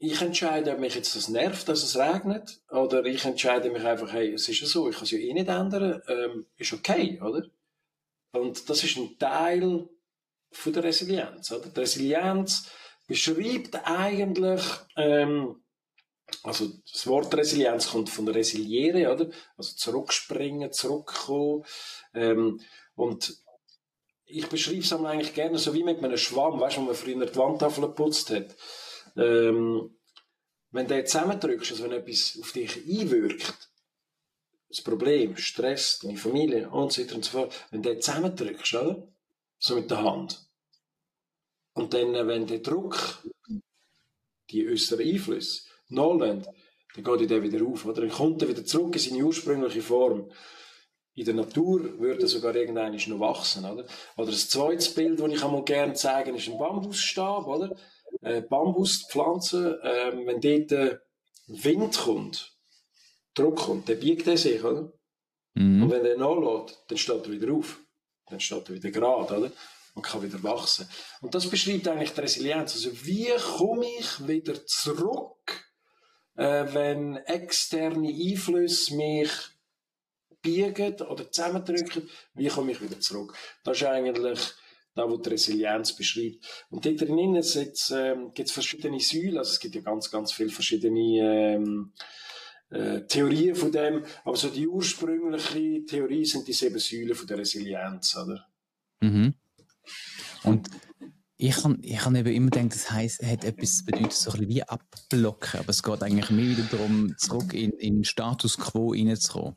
[0.00, 4.12] ich entscheide, ob mich jetzt das nervt, dass es regnet, oder ich entscheide mich einfach,
[4.12, 7.20] hey, es ist ja so, ich kann es ja eh nicht ändern, ähm, ist okay,
[7.20, 7.42] oder?
[8.32, 9.88] Und das ist ein Teil
[10.52, 11.68] von der Resilienz, oder?
[11.68, 12.70] Die Resilienz
[13.08, 14.62] beschreibt eigentlich,
[14.96, 15.62] ähm,
[16.42, 19.30] also das Wort Resilienz kommt von Resiliere, oder?
[19.56, 21.64] Also zurückspringen, zurückkommen.
[22.14, 22.60] Ähm,
[22.94, 23.34] und
[24.28, 27.26] ich beschreibe es eigentlich gerne so wie mit einem Schwamm, weißt du, wo man früher
[27.26, 28.54] die Wandtafel geputzt hat.
[29.16, 29.96] Ähm,
[30.70, 33.54] wenn du zusammendrückst, also wenn etwas auf dich einwirkt,
[34.68, 39.08] das Problem, Stress, deine Familie und so weiter und so fort, wenn du zusammendrückst, oder?
[39.58, 40.48] So mit der Hand,
[41.78, 43.22] und dann, äh, wenn der Druck
[44.50, 46.48] die äußeren Einflüsse nachlässt,
[46.94, 48.00] dann geht er wieder auf, oder?
[48.02, 50.30] Dann kommt er wieder zurück in seine ursprüngliche Form.
[51.18, 53.84] In der Natur würde sogar irgendwann noch wachsen, oder?
[54.16, 57.76] Oder das zweite Bild, das ich einmal gerne zeigen ist ein Bambusstab, oder?
[58.22, 60.98] Äh, Bambuspflanze, äh, wenn dort äh,
[61.48, 62.56] Wind kommt,
[63.34, 64.92] Druck kommt, dann biegt er sich, oder?
[65.54, 65.82] Mhm.
[65.82, 67.80] Und wenn er nachlässt, dann steht er wieder auf.
[68.30, 69.52] Dann steht er wieder gerade, oder?
[69.94, 70.88] Und kann wieder wachsen.
[71.20, 72.74] Und das beschreibt eigentlich die Resilienz.
[72.74, 75.72] Also, wie komme ich wieder zurück,
[76.36, 79.30] äh, wenn externe Einflüsse mich
[80.42, 82.08] biegen oder zusammendrücken?
[82.34, 83.34] Wie komme ich wieder zurück?
[83.64, 84.40] Das ist eigentlich
[84.94, 86.66] da, wo die Resilienz beschreibt.
[86.70, 89.38] Und dort drinnen ähm, gibt es verschiedene Säulen.
[89.38, 91.92] Also, es gibt ja ganz, ganz viele verschiedene, ähm,
[92.70, 97.38] äh, Theorien von dem, aber so die ursprüngliche Theorie sind die sieben Säulen von der
[97.38, 98.46] Resilienz, oder?
[99.00, 99.34] Mhm.
[100.44, 100.68] Und
[101.36, 104.54] ich habe ich hab eben immer gedacht, das heisst, hat etwas bedeutet, so ein bisschen
[104.54, 109.56] wie abblocken, aber es geht eigentlich mehr wieder darum, zurück in, in Status Quo reinzukommen.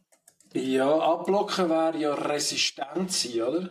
[0.54, 3.70] Ja, abblocken wäre ja resistent sein, oder?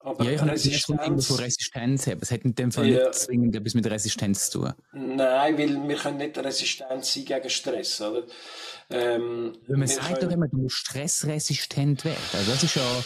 [0.00, 1.26] Aber ja, ich habe Resistenz...
[1.26, 2.20] von Resistenz haben.
[2.22, 3.06] Es hat in dem Fall ja.
[3.06, 4.72] nicht zwingend etwas mit Resistenz zu tun.
[4.92, 8.22] Nein, weil wir können nicht resistent sein gegen Stress, oder?
[8.88, 10.20] Ähm, man sagt können...
[10.20, 12.18] doch immer, du musst stressresistent werden.
[12.32, 13.04] Also das ist ja...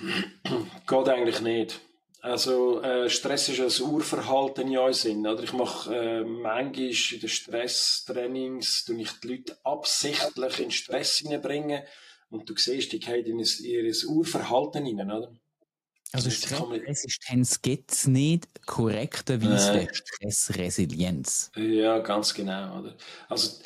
[0.86, 1.80] Geht eigentlich nicht.
[2.20, 5.06] Also äh, Stress ist ein Urverhalten in uns.
[5.06, 5.42] Oder?
[5.42, 11.82] Ich mache äh, manchmal in den Stresstrainings ich die Leute absichtlich in Stress hineinbringen
[12.34, 15.10] und du siehst, die gehen in ihr Urverhalten hinein.
[15.10, 15.32] Oder?
[16.12, 21.50] Also Stressresistenz gibt es nicht, korrekterweise äh, Stressresilienz.
[21.56, 22.78] Ja, ganz genau.
[22.78, 22.96] Oder?
[23.28, 23.58] Also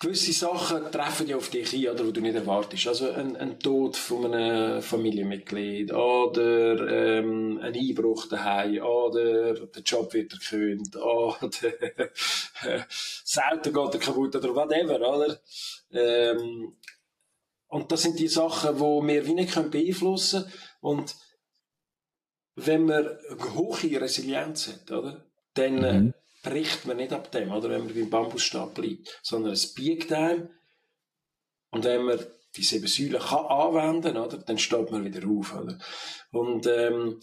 [0.00, 2.86] gewisse Sachen treffen ja auf dich ein, oder, wo du nicht erwartest.
[2.88, 10.14] Also ein, ein Tod von einem Familienmitglied oder ähm, ein Einbruch daheim oder der Job
[10.14, 11.50] wird erkündigt oder
[12.62, 15.40] das Auto geht kaputt oder whatever, oder?
[15.92, 16.74] Ähm,
[17.68, 20.52] und das sind die Sachen, die wir wie nicht beeinflussen können.
[20.80, 21.16] Und
[22.56, 25.24] wenn man eine hohe Resilienz hat, oder?
[25.54, 29.74] Dann, mhm bricht man nicht ab dem, oder, wenn man beim Bambusstab bleibt, sondern es
[29.74, 30.50] biegt einem.
[31.70, 32.24] Und wenn man
[32.54, 35.76] die sieben Säulen kann anwenden, oder, dann steht man wieder auf, oder.
[36.30, 37.20] Und, ähm,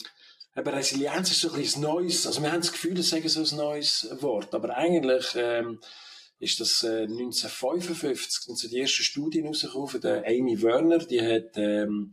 [0.57, 3.39] eben Resilienz ist so ein bisschen Neues, also wir haben das Gefühl, das sagen so
[3.39, 5.79] ein neues Wort, aber eigentlich, ähm,
[6.41, 11.21] ist das äh, 1955 sind so die ersten Studien rausgekommen von der Amy Werner, die
[11.21, 12.11] hat ähm,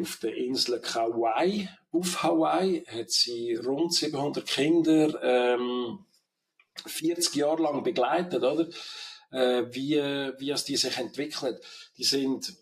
[0.00, 6.04] auf der Insel Kauai, auf Hawaii, hat sie rund 700 Kinder ähm,
[6.86, 8.68] 40 Jahre lang begleitet, oder?
[9.32, 11.60] Äh, wie, wie es die sich entwickelt.
[11.98, 12.54] Die sind,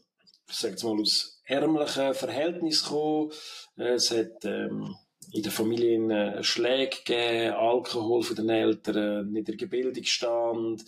[0.48, 3.32] ich sage mal, aus ärmlichen Verhältnissen gekommen.
[3.76, 4.96] Äh, es hat, ähm,
[5.32, 10.84] in der Familie äh, Schläge gegeben, Alkohol von den Eltern, niedriger Bildungsstand,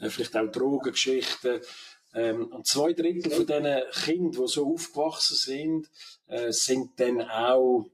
[0.00, 1.60] äh, vielleicht auch Drogengeschichten.
[2.14, 5.90] Ähm, und zwei Drittel von diesen Kindern, die so aufgewachsen sind,
[6.26, 7.86] äh, sind dann auch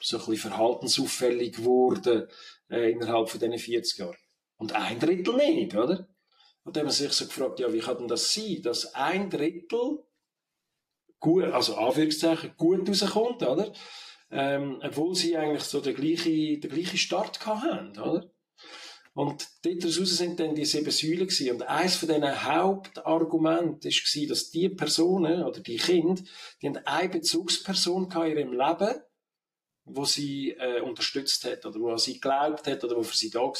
[0.00, 2.28] so ein bisschen verhaltensauffällig geworden,
[2.70, 4.16] äh, innerhalb von diesen 40 Jahren.
[4.56, 6.08] Und ein Drittel nicht, oder?
[6.64, 9.30] Und dann haben wir sich so gefragt, ja, wie kann denn das sein, dass ein
[9.30, 10.02] Drittel
[11.18, 13.72] gut, also Anführungszeichen, gut rauskommt, oder?
[14.30, 18.30] Ähm, obwohl sie eigentlich so den gleichen, den gleichen Start haben, oder?
[19.12, 21.50] Und daraus sind dann die sieben Säulen gewesen.
[21.50, 26.22] Und eines von diesen Hauptargumenten war, dass die Personen oder die Kinder,
[26.62, 29.00] die haben eine Bezugsperson in ihrem Leben,
[29.84, 33.40] wo sie äh, unterstützt hat oder wo sie geglaubt hat oder wo für sie da
[33.40, 33.54] war.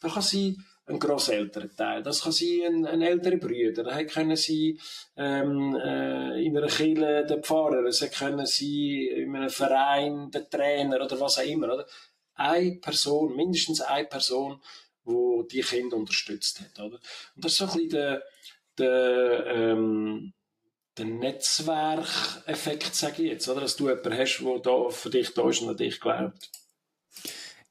[0.00, 4.78] Da kann sie ein Grosselternteil, das kann sie ein, ein älterer Bruder, da können sie
[5.16, 11.04] ähm, äh, in einer Kirche der Pfarrer, das können sie in einem Verein der Trainer
[11.04, 11.72] oder was auch immer.
[11.72, 11.86] Oder?
[12.34, 14.60] Eine Person, mindestens eine Person,
[15.04, 16.78] wo die Kinder unterstützt hat.
[16.80, 16.96] Oder?
[17.36, 18.22] Und das ist so ein bisschen der,
[18.78, 20.32] der ähm,
[20.98, 23.62] der Netzwerkeffekt, sage ich jetzt, oder?
[23.62, 26.50] Dass du jemanden hast, der da für dich da ist und an dich glaubt.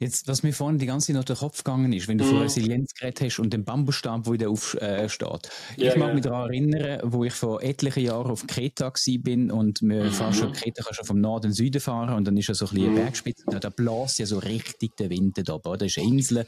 [0.02, 2.28] Jetzt, was mir vorhin die ganze Zeit durch den Kopf gegangen ist, wenn du mm.
[2.28, 2.42] von mhm.
[2.42, 4.82] Resilienz geredet hast und den Bambusstab, der wieder aufsteht.
[4.82, 6.14] Äh, ja, ich mag ja.
[6.16, 10.12] mich daran erinnern, wo ich vor etlichen Jahren auf Kreta bin und wir mm.
[10.12, 12.56] fahren schon, Kreta kann schon vom Norden in den Süden fahren und dann ist ja
[12.56, 15.78] so ein bisschen eine Bergspitze, da, da bläst ja so richtig der Wind da oben,
[15.78, 16.48] Das ist eine Insel,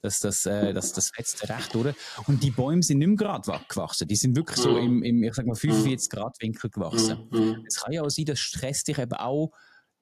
[0.00, 1.94] das, das, äh, das, das fetzt recht durch.
[2.26, 4.78] Und die Bäume sind nicht mehr gerade gewachsen, die sind wirklich so mhm.
[4.78, 7.18] im, im ich sag mal, 45 Grad Winkel gewachsen.
[7.30, 7.66] Mhm.
[7.68, 9.52] Es kann ja auch sein, das stresst dich eben auch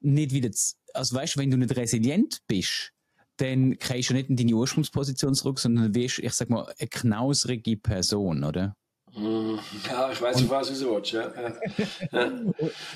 [0.02, 0.50] nicht wieder,
[0.94, 2.92] also weißt, wenn du nicht resilient bist,
[3.36, 7.76] dann kriegst du nicht in deine Ursprungsposition zurück, sondern wirst, ich sag mal, eine knauserige
[7.76, 8.76] Person, oder?
[9.14, 11.12] Mm, ja, ich weiß, auf was du willst.
[11.12, 11.30] Ja.
[12.12, 12.32] ja.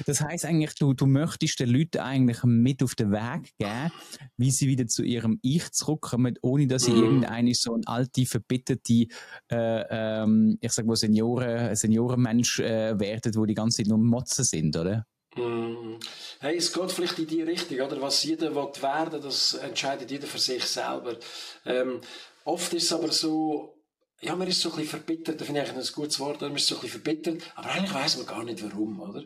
[0.07, 3.93] Das heisst eigentlich, du, du möchtest den Leuten eigentlich mit auf den Weg geben,
[4.39, 7.03] wie sie wieder zu ihrem Ich zurückkommen, ohne dass sie mm.
[7.03, 9.09] irgendeine so eine alte, verbitterte,
[9.51, 14.45] äh, ähm, ich sag mal, Senioren, Seniorenmensch äh, werden, wo die ganze Zeit nur Motzen
[14.45, 15.07] sind, oder?
[15.37, 15.99] Mm.
[16.41, 18.01] Hey, es geht vielleicht in die Richtung, oder?
[18.01, 21.17] Was jeder will werden, das entscheidet jeder für sich selber.
[21.65, 22.01] Ähm,
[22.45, 23.77] oft ist es aber so,
[24.21, 26.57] ja, man ist so ein bisschen verbittert, da finde ich eigentlich ein gutes Wort, man
[26.57, 29.25] ist so ein bisschen verbittert, aber eigentlich weiß man gar nicht warum, oder?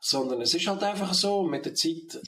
[0.00, 2.20] Sondern es ist halt einfach so, mit der Zeit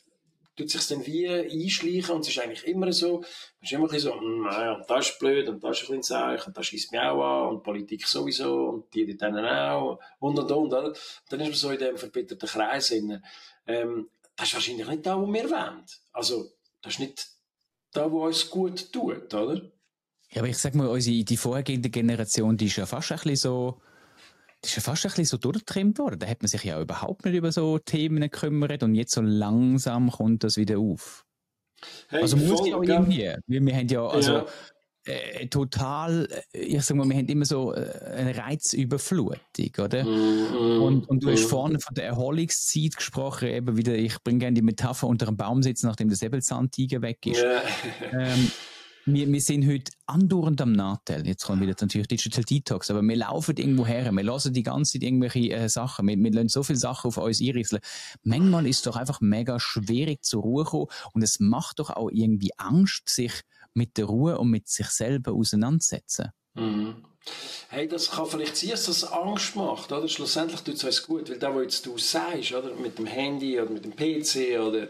[0.57, 3.25] tut sich dann wie einschleichen und es ist eigentlich immer so, man
[3.62, 6.03] ist immer ein bisschen so, hm, naja, das ist blöd und das ist ein bisschen
[6.03, 10.38] Zeug und das schießt mich auch an und Politik sowieso und die dort auch und
[10.38, 10.93] und und, oder?
[11.29, 13.23] Dann ist man so in dem verbitterten Kreis drin.
[13.67, 15.85] Ähm, das ist wahrscheinlich nicht da, wo wir wollen.
[16.12, 16.51] Also,
[16.83, 17.29] das ist nicht
[17.93, 19.71] da, wo uns gut tut, oder?
[20.31, 23.37] Ja, aber ich sag mal, unsere, die vorhergehende Generation, die ist ja fast ein bisschen
[23.37, 23.81] so,
[24.64, 26.18] die ist ja fast ein bisschen so durchtrimmt worden.
[26.18, 30.11] Da hat man sich ja überhaupt nicht über so Themen gekümmert und jetzt so langsam
[30.11, 31.24] kommt das wieder auf.
[32.09, 33.35] Hey, also muss ja auch irgendwie.
[33.46, 34.46] Wir, wir haben ja, also, ja.
[35.07, 40.03] Äh, total, äh, ich sag mal, wir haben immer so äh, eine Reizüberflutung, oder?
[40.03, 41.33] Mm, und, und du mm.
[41.33, 45.37] hast vorne von der Erholungszeit gesprochen, eben wieder, ich bringe gerne die Metapher unter einem
[45.37, 47.42] Baum sitzen, nachdem der Säbelzahntiger weg ist.
[47.42, 47.62] Yeah.
[48.12, 48.50] ähm,
[49.07, 51.27] wir, wir sind heute andauernd am Nachteil.
[51.27, 54.93] Jetzt kommen wieder natürlich Digital Detox, aber wir laufen irgendwo her, wir lassen die ganze
[54.93, 57.83] Zeit irgendwelche äh, Sachen, wir, wir lassen so viele Sachen auf uns einrisseln.
[58.23, 62.11] Manchmal ist es doch einfach mega schwierig zur Ruhe kommen und es macht doch auch
[62.11, 63.33] irgendwie Angst, sich
[63.75, 66.31] mit der Ruhe und mit sich selber auseinandersetzen.
[66.55, 67.05] Mhm.
[67.69, 70.07] Hey, das kann vielleicht sein, dass das Angst macht, oder?
[70.09, 72.75] Schlussendlich tut es uns gut, weil da, wo jetzt du sagst, oder?
[72.75, 74.88] Mit dem Handy oder mit dem PC oder,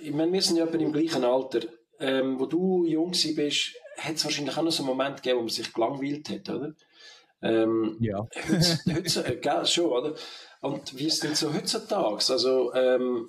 [0.00, 1.60] ich meine, wir sind ja im gleichen Alter
[2.02, 5.42] ähm, wo du jung bist, hat es wahrscheinlich auch noch so einen Moment gegeben, wo
[5.42, 6.74] man sich gelangweilt hat, oder?
[7.42, 8.26] Ähm, ja.
[8.48, 10.14] Heute, heute, äh, gell, schon, oder?
[10.60, 12.32] Und wie ist denn so heutzutage?
[12.32, 13.28] Also, ähm,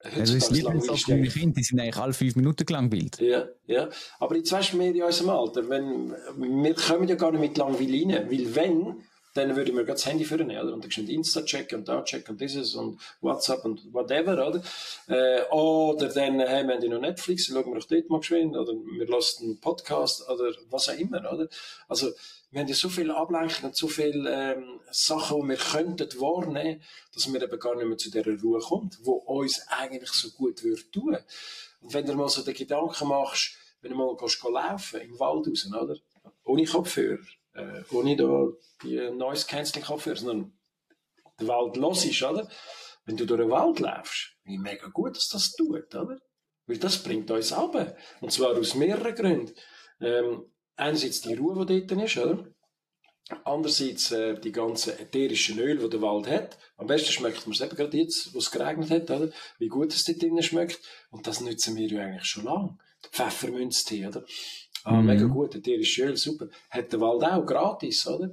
[0.00, 3.20] also ist Lieblingssatz von Kind, die sind eigentlich alle fünf Minuten gelangweilt.
[3.20, 3.88] Ja, ja.
[4.18, 7.56] Aber jetzt weißt du, wir in unserem Alter, wenn, wir kommen ja gar nicht mit
[7.56, 9.02] Langweil rein, weil wenn,
[9.34, 10.74] dann würde ich mir das Handy führen, oder?
[10.74, 14.62] Und schnell Insta checken und da checken und dieses und WhatsApp und whatever, oder?
[15.08, 18.72] Äh, oder dann, hey, wir haben noch Netflix, schauen wir doch dort mal geschwind, oder
[18.72, 21.48] wir lassen einen Podcast, oder was auch immer, oder?
[21.88, 22.10] Also,
[22.50, 26.82] wir haben ja so viele Ablenkungen und so viele ähm, Sachen, die wir könnten wahrnehmen,
[27.14, 30.62] dass wir eben gar nicht mehr zu dieser Ruhe kommt, wo uns eigentlich so gut
[30.62, 31.16] würde tun.
[31.80, 35.48] Und wenn du mal so den Gedanken machst, wenn du mal gehst, laufen im Wald
[35.48, 35.96] raus, oder?
[36.44, 37.18] Ohne Kopfhörer,
[37.54, 38.48] äh, ohne da
[38.82, 40.52] die Noise Cancelling Kopfhörer, sondern
[41.38, 42.48] der Wald los ist, oder?
[43.04, 46.20] Wenn du durch den Wald läufst, wie mega gut, dass das tut, oder?
[46.66, 47.96] Weil das bringt uns ab.
[48.20, 49.54] Und zwar aus mehreren Gründen.
[50.00, 52.46] Ähm, einerseits die Ruhe, die dort ist, oder?
[53.44, 56.58] Andererseits äh, die ganzen ätherischen Öle, die der Wald hat.
[56.76, 59.32] Am besten schmeckt man es eben gerade jetzt, wo es geregnet hat, oder?
[59.58, 60.80] Wie gut es dort drinnen schmeckt.
[61.10, 62.78] Und das nutzen wir ja eigentlich schon lange.
[63.10, 64.24] Pfeffermünztee, oder?
[64.84, 65.06] Ah, mhm.
[65.06, 66.48] mega gut, der ist schön, super.
[66.70, 68.30] Hat der Wald auch, gratis, oder?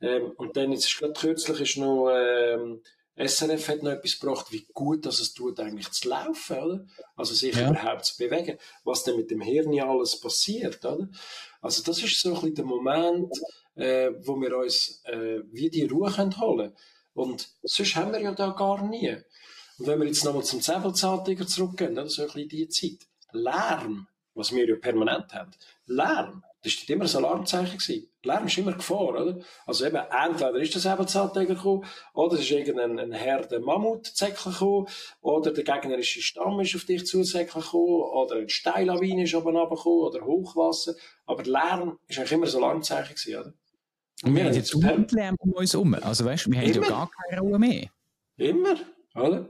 [0.00, 2.82] Ähm, und dann jetzt, gerade kürzlich ist noch, ähm,
[3.14, 6.86] SRF hat noch etwas gebracht, wie gut dass es tut, eigentlich zu laufen, oder?
[7.14, 7.70] Also sich ja.
[7.70, 8.58] überhaupt zu bewegen.
[8.84, 11.08] Was denn mit dem Hirn alles passiert, oder?
[11.60, 13.32] Also das ist so ein bisschen der Moment,
[13.74, 16.72] äh, wo wir uns äh, wie die Ruhe können holen
[17.14, 19.16] Und sonst haben wir ja da gar nie.
[19.78, 23.06] Und wenn wir jetzt nochmal zum Säbelzahntiger zurückgehen, dann so ein bisschen die Zeit.
[23.32, 25.50] Lärm was wir ja permanent haben.
[25.86, 27.78] Lärm, das war immer ein Alarmzeichen.
[27.78, 28.08] Gewesen.
[28.22, 29.40] Lärm ist immer Gefahr, oder?
[29.66, 34.52] Also eben, entweder ist das eben Zahntiger gekommen, oder es ist irgendein ein Herde Mammutzäckchen
[34.52, 34.86] gekommen,
[35.20, 40.02] oder der gegnerische Stamm ist auf dich zusäcklich gekommen, oder ein Steillawine ist oben runtergekommen,
[40.02, 40.94] oder Hochwasser.
[41.26, 43.52] Aber Lärm ist eigentlich immer ein Alarmzeichen gewesen, oder?
[44.24, 45.94] Und wir haben jetzt Lärm um uns herum.
[45.94, 47.88] Also weißt, wir haben ja gar keine Ruhe mehr.
[48.36, 48.76] Immer,
[49.16, 49.48] oder?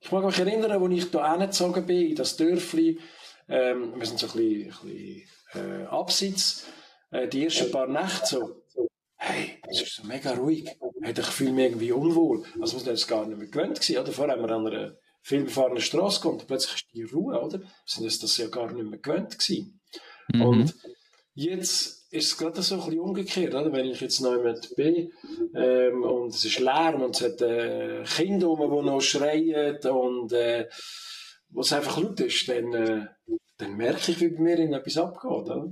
[0.00, 2.98] Ich mag mich erinnern, als ich hier hingezogen bin, in das Dörfli,
[3.52, 6.66] ähm, wir sind so ein bisschen, ein bisschen äh, abseits.
[7.10, 8.62] Äh, die ersten paar Nächte so,
[9.16, 10.70] hey, es ist so mega ruhig.
[11.02, 12.44] Hey, ich fühle mich irgendwie unwohl.
[12.60, 14.12] Also wir sind das gar nicht mehr gewöhnt gewesen, oder?
[14.12, 17.60] Vorher haben wir an einer vielbefahrenen Straße gekommen und plötzlich ist die Ruhe, oder?
[17.60, 19.80] Wir sind uns das ja gar nicht mehr gewöhnt gewesen.
[20.32, 20.42] Mhm.
[20.42, 20.74] Und
[21.34, 23.70] jetzt ist es gerade so ein bisschen umgekehrt, oder?
[23.70, 25.12] Wenn ich jetzt neu mit bin,
[25.54, 30.32] ähm, und es ist Lärm und es hat äh, Kinder um, die noch schreien und
[30.32, 30.68] äh,
[31.52, 33.06] was einfach laut ist, dann, äh,
[33.58, 35.30] dann merke ich, wie bei mir in etwas abgeht.
[35.30, 35.70] Oder?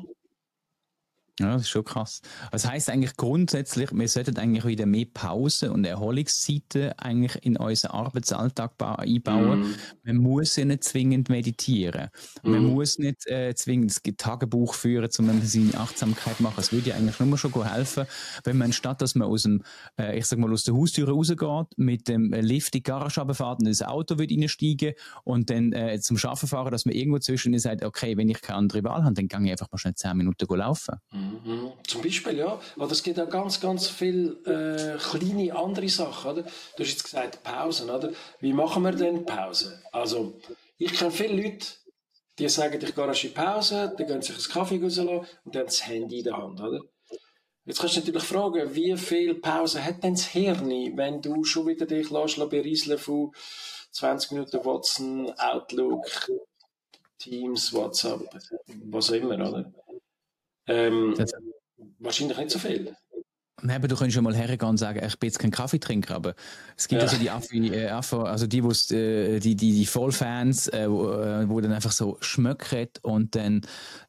[1.40, 2.20] Ja, das ist schon krass.
[2.52, 7.92] Das heisst eigentlich grundsätzlich, wir sollten eigentlich wieder mehr Pause und Erholungszeiten eigentlich in unseren
[7.92, 9.60] Arbeitsalltag einbauen.
[9.60, 9.74] Mm.
[10.04, 12.10] Man muss ja nicht zwingend meditieren.
[12.42, 12.50] Mm.
[12.50, 12.74] Man mhm.
[12.74, 16.60] muss nicht äh, zwingend das Tagebuch führen, um seine Achtsamkeit machen.
[16.60, 18.04] Es würde ja eigentlich nur schon helfen,
[18.44, 19.62] wenn man statt, dass man aus dem,
[19.98, 21.40] äh, ich sag mal, aus der Haustür rausgeht,
[21.78, 24.92] mit dem Lift in die Garage runterfährt und ins Auto wird reinsteigen
[25.24, 28.58] und dann äh, zum Arbeiten fahren, dass man irgendwo zwischen sagt, okay, wenn ich keine
[28.58, 30.96] andere Wahl habe, dann gehe ich einfach mal schnell 10 Minuten laufen.
[31.12, 31.29] Mm.
[31.30, 31.72] Mhm.
[31.86, 32.60] Zum Beispiel, ja.
[32.76, 36.42] Oder es gibt auch ganz, ganz viele äh, kleine andere Sachen, oder?
[36.42, 38.12] Du hast jetzt gesagt, Pausen, oder?
[38.40, 39.82] Wie machen wir denn Pause?
[39.92, 40.38] Also,
[40.78, 41.66] ich kenne viele Leute,
[42.38, 45.66] die sagen, ich gehe rasch in Pause, dann gehen sich einen Kaffee rauslassen und dann
[45.66, 46.80] das Handy in der Hand, oder?
[47.66, 51.66] Jetzt kannst du natürlich fragen, wie viel Pause hat denn das Hirn, wenn du schon
[51.66, 53.32] wieder dich lässt, berieseln von
[53.92, 56.06] 20 Minuten Watson, Outlook,
[57.18, 58.22] Teams, WhatsApp,
[58.86, 59.72] was auch immer, oder?
[60.70, 61.14] Ähm,
[61.98, 62.94] wahrscheinlich nicht so viel.
[63.62, 66.34] Nein, du könntest schon mal hergehen und sagen, ich bin jetzt kein Kaffeetrinker, aber
[66.76, 67.08] es gibt ja.
[67.08, 71.60] also die Affi, äh, also die, äh, die, die, die Vollfans, äh, wo, äh, wo
[71.60, 73.60] dann einfach so schmöcken und dann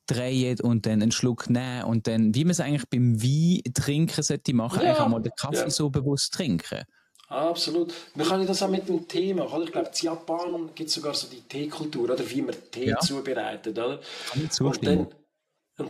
[0.08, 4.24] drehen und dann einen Schluck nehmen und dann, wie man es eigentlich beim Wein trinken
[4.24, 4.92] sollte machen, ja.
[4.92, 5.70] einfach mal den Kaffee ja.
[5.70, 6.84] so bewusst trinken.
[7.28, 7.94] Absolut.
[8.16, 9.64] Man kann das auch mit dem Tee machen.
[9.64, 13.00] Ich glaube, in Japan gibt es sogar so die Teekultur, oder wie man Tee ja.
[13.00, 13.78] zubereitet.
[13.78, 14.02] Oder?
[14.30, 15.00] Kann ich zustimmen.
[15.00, 15.16] Und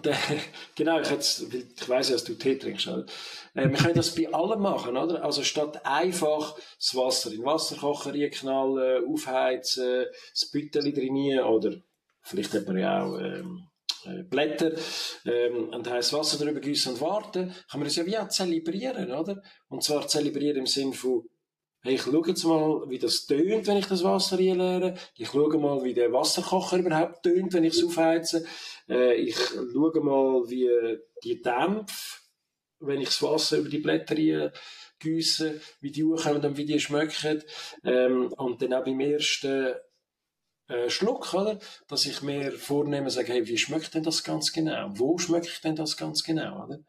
[0.06, 0.14] äh,
[0.76, 2.88] genau, ich, ich weiss ja, dass du Tee trinkst.
[2.88, 3.06] Oder?
[3.54, 5.24] Äh, wir können das bei allem machen, oder?
[5.24, 11.76] Also statt einfach das Wasser in Wasserkocher knallen, aufheizen, das Büteli drin oder
[12.22, 13.68] vielleicht man ja auch ähm,
[14.06, 14.72] äh, Blätter
[15.26, 19.12] ähm, und heißes Wasser drüber gießen und warten, kann man das ja wie auch zelebrieren,
[19.12, 19.42] oder?
[19.70, 21.24] Und zwar zelebrieren im Sinne von
[21.84, 24.94] Hey, ich schaue jetzt mal, wie das tönt, wenn ich das Wasser einleere.
[25.16, 28.46] Ich schaue mal, wie der Wasserkocher überhaupt tönt, wenn ich es aufheize.
[28.88, 30.70] Äh, ich schaue mal, wie
[31.24, 32.20] die Dämpfe,
[32.82, 34.52] wenn ich das Wasser über die Blätter
[35.00, 37.44] gieße, wie die hochkommen und wie die schmecken.
[37.84, 39.74] Ähm, und dann auch beim ersten
[40.72, 41.60] äh, Schluck, oder?
[41.88, 44.90] Dass ich mir vornehme, sage, hey, wie schmeckt denn das ganz genau?
[44.94, 46.80] Wo schmeckt denn das ganz genau, oder?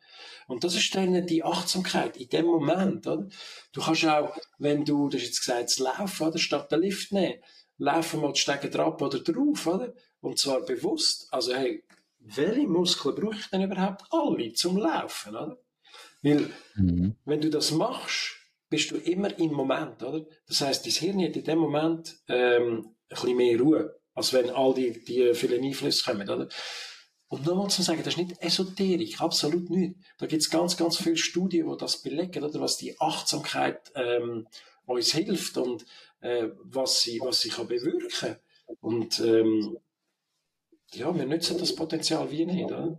[0.47, 3.29] Und das ist dann die Achtsamkeit in dem Moment, oder?
[3.73, 6.39] Du kannst auch, wenn du, du hast jetzt gesagt, das Laufen, oder?
[6.39, 7.41] Statt den Lift nehmen,
[7.79, 9.93] laufen mal die Stege drauf oder drauf, oder?
[10.21, 11.27] Und zwar bewusst.
[11.33, 11.85] Also, hey,
[12.21, 15.59] welche Muskeln brauche ich denn überhaupt alle zum Laufen, oder?
[16.23, 17.17] Weil, mhm.
[17.25, 18.37] wenn du das machst,
[18.69, 20.25] bist du immer im Moment, oder?
[20.47, 24.75] Das heißt, dein Hirn hat in dem Moment ähm, bisschen mehr Ruhe, als wenn all
[24.75, 26.49] die, die vielen Einflüsse kommen, oder?
[27.29, 29.95] Und nochmal zu sagen, das ist nicht Esoterik, absolut nicht.
[30.19, 32.61] Da gibt es ganz, ganz viele Studien, die das belegen, oder?
[32.61, 34.47] Was die Achtsamkeit ähm,
[34.85, 35.87] uns hilft und
[36.21, 38.37] äh, was sie, was sie kann bewirken.
[38.81, 39.79] Und ähm,
[40.93, 42.99] ja, wir nutzen das Potenzial wie nicht, oder?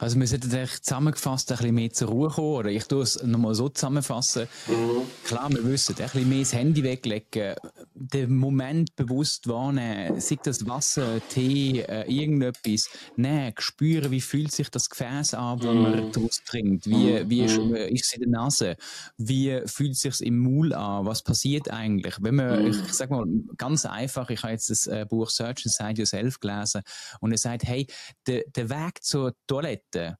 [0.00, 3.22] Also wir sollten eigentlich zusammengefasst ein bisschen mehr zur Ruhe kommen, oder ich tue es
[3.22, 4.48] nochmal so zusammenfassen.
[4.66, 5.02] Mhm.
[5.24, 7.54] Klar, wir wissen, ein bisschen mehr das Handy weglegen,
[7.94, 14.70] den Moment bewusst wahrnehmen, sei das Wasser, Tee, äh, irgendetwas, nehmen, spüren, wie fühlt sich
[14.70, 15.82] das Gefäß an, wo mhm.
[15.82, 17.74] man daraus trinkt, wie, wie ist, mhm.
[17.74, 18.76] ist es in der Nase,
[19.18, 22.14] wie fühlt es sich im Maul an, was passiert eigentlich.
[22.20, 22.70] Wenn man, mhm.
[22.70, 23.26] ich sag mal,
[23.58, 26.80] ganz einfach, ich habe jetzt das äh, Buch Search Inside Yourself gelesen
[27.20, 27.86] und er sagt, hey,
[28.26, 30.16] der, der Weg zur Toilette, Schritte.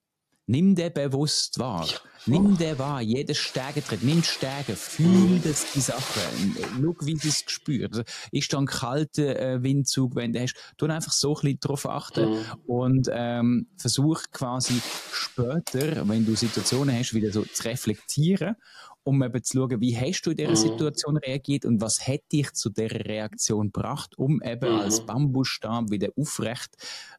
[0.47, 1.87] Nimm den bewusst wahr.
[2.27, 3.01] Nimm den wahr.
[3.01, 4.03] Jeder Stegentritt.
[4.03, 4.75] Nimm Stege.
[4.75, 6.21] Fühl das die Sache.
[6.59, 8.05] Schau, wie du es spürt.
[8.33, 10.57] Ist da ein kalter äh, Windzug, wenn du hast.
[10.77, 12.31] Tu einfach so ein bisschen darauf achten.
[12.31, 12.45] Mhm.
[12.67, 14.81] Und ähm, versuch quasi
[15.13, 18.57] später, wenn du Situationen hast, wieder so zu reflektieren
[19.03, 20.57] um eben zu schauen, wie hast du in dieser mhm.
[20.57, 24.81] Situation reagiert und was hätte dich zu dieser Reaktion gebracht, um eben mhm.
[24.81, 26.77] als Bambusstamm wieder aufrecht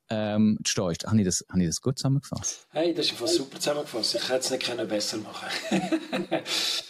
[0.10, 0.96] ähm, zu stehen.
[1.06, 2.68] Habe ich, das, habe ich das gut zusammengefasst?
[2.70, 4.16] Hey, das ist einfach super zusammengefasst.
[4.16, 5.50] Ich hätte es nicht besser machen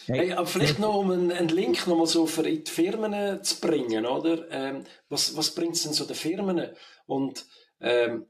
[0.07, 0.33] hey.
[0.33, 4.05] aber vielleicht noch, um einen, einen Link noch mal so für die Firmen zu bringen,
[4.05, 4.49] oder?
[4.51, 6.67] Ähm, was was bringt es denn so den Firmen?
[7.05, 7.45] Und
[7.79, 8.25] ähm,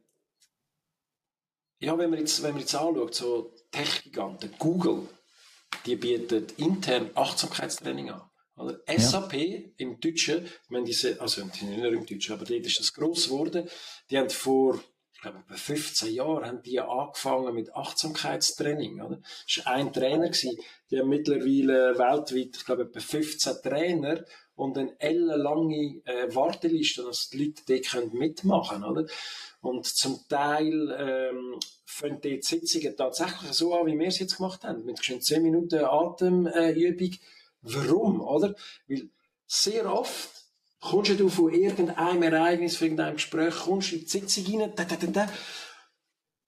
[1.80, 5.08] ja, wenn man jetzt, wenn man jetzt anschaut, so Tech-Giganten, Google,
[5.86, 8.22] die bietet intern Achtsamkeitstraining an.
[8.56, 8.80] Oder?
[8.88, 9.00] Ja.
[9.00, 9.34] SAP
[9.78, 13.26] im Deutschen, ich meine, diese, also nicht nur im Deutschen, aber dort ist das gross
[13.26, 13.68] geworden.
[14.10, 14.80] Die haben vor,
[15.14, 19.02] ich glaube, etwa 15 Jahren haben die angefangen mit Achtsamkeitstraining.
[19.02, 19.22] Oder?
[19.46, 20.28] Das war ein Trainer.
[20.28, 20.58] Gewesen.
[20.90, 24.24] Die haben mittlerweile weltweit, ich glaube, etwa 15 Trainer
[24.62, 29.10] und eine ellenlange äh, Warteliste, dass die Leute dort mitmachen können.
[29.62, 34.64] Und zum Teil ähm, fangen die Sitzungen tatsächlich so an, wie wir es jetzt gemacht
[34.64, 37.16] haben, mit schon 10 Minuten Atemübung.
[37.64, 38.54] Warum, oder?
[38.88, 39.10] Weil
[39.48, 40.30] sehr oft
[40.80, 44.96] kommst du von irgendeinem Ereignis, von irgendeinem Gespräch, kommst in die Sitzung rein, da, da,
[44.96, 45.30] da, da,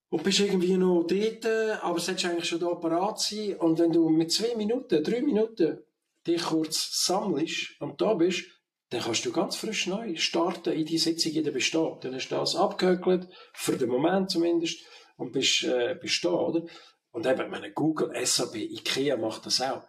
[0.09, 1.45] und bist irgendwie noch dort,
[1.81, 3.55] aber solltest eigentlich schon da parat sein.
[3.55, 5.79] Und wenn du mit zwei Minuten, drei Minuten
[6.27, 8.45] dich kurz sammelst und da bist,
[8.89, 12.03] dann kannst du ganz frisch neu starten in die Sitzung in der Bestand.
[12.03, 14.85] Dann hast du das abgehökelt, für den Moment zumindest,
[15.17, 16.65] und bist, äh, bist da, oder?
[17.11, 19.83] Und eben, meine, Google, SAP, IKEA macht das auch.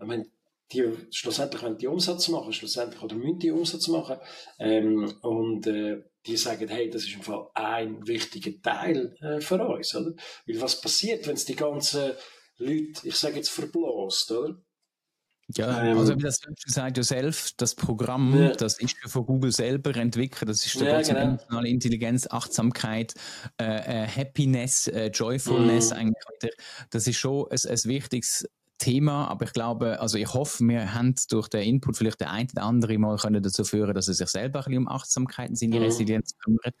[0.00, 0.26] Ich meine,
[0.72, 4.18] die, schlussendlich, wenn die Umsatz machen, schlussendlich, oder müssen die Umsatz machen,
[4.58, 9.62] ähm, und, äh, die sagen, hey, das ist im Fall ein wichtiger Teil äh, für
[9.66, 10.12] uns, oder?
[10.46, 12.12] Weil was passiert, wenn es die ganzen
[12.56, 14.62] Leute, ich sage jetzt, verblasst, oder?
[15.56, 18.50] Ja, ähm, also wie das ja selbst, das Programm, ja.
[18.50, 21.20] das ist von Google selber entwickelt, das ist ja, genau.
[21.20, 23.14] emotionale Intelligenz, Achtsamkeit,
[23.60, 25.96] äh, äh, Happiness, äh, Joyfulness mhm.
[25.96, 26.54] eigentlich wieder.
[26.90, 28.46] Das ist schon ein, ein wichtiges
[28.78, 32.48] Thema, aber ich glaube, also ich hoffe, wir haben durch den Input vielleicht der ein
[32.52, 35.56] oder andere mal können dazu führen, dass er sich selber ein bisschen um Achtsamkeit und
[35.56, 35.84] seine mhm.
[35.84, 36.74] Resilienz kümmert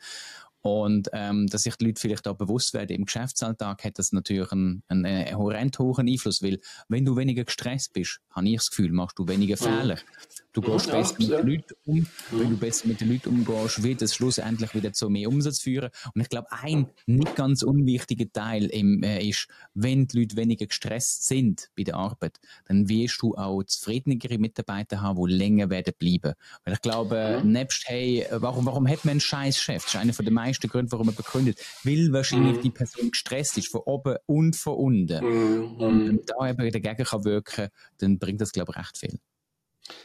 [0.62, 4.52] und ähm, dass sich die Leute vielleicht auch bewusst werden, im Geschäftsalltag hat das natürlich
[4.52, 6.58] einen, einen horrend hohen Einfluss, weil
[6.88, 9.80] wenn du weniger gestresst bist, habe ich das Gefühl, machst du weniger mhm.
[9.80, 9.98] Fehler.
[10.52, 12.06] Du gehst ja, besser mit den Leuten um.
[12.32, 15.90] Wenn du besser mit den Leuten umgehst, wird es schlussendlich wieder zu mehr Umsatz führen.
[16.12, 20.66] Und ich glaube, ein nicht ganz unwichtiger Teil im, äh, ist, wenn die Leute weniger
[20.66, 25.94] gestresst sind bei der Arbeit, dann wirst du auch zufriedenere Mitarbeiter haben, die länger werden
[25.96, 26.34] bleiben.
[26.64, 27.52] Weil ich glaube, mhm.
[27.52, 29.84] nebst, hey, warum, warum hat man einen scheiß Chef?
[29.84, 31.60] Das ist einer der meisten Gründe, warum man begründet.
[31.84, 32.62] Weil wahrscheinlich mhm.
[32.62, 35.24] die Person gestresst ist, von oben und von unten.
[35.24, 35.76] Mhm.
[35.76, 39.20] Und wenn da eben dagegen kann wirken, dann bringt das, glaube ich, recht viel.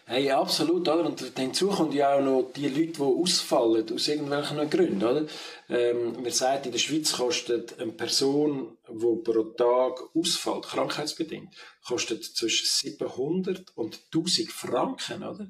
[0.07, 1.05] Hey, absolut, oder?
[1.05, 5.26] Und hinzu kommt ja auch noch die Leute, die ausfallen, aus irgendwelchen Gründen, oder?
[5.67, 11.55] Ähm, man sagt, in der Schweiz kostet eine Person, die pro Tag ausfällt, krankheitsbedingt,
[11.88, 15.49] kostet zwischen 700 und 1000 Franken, oder?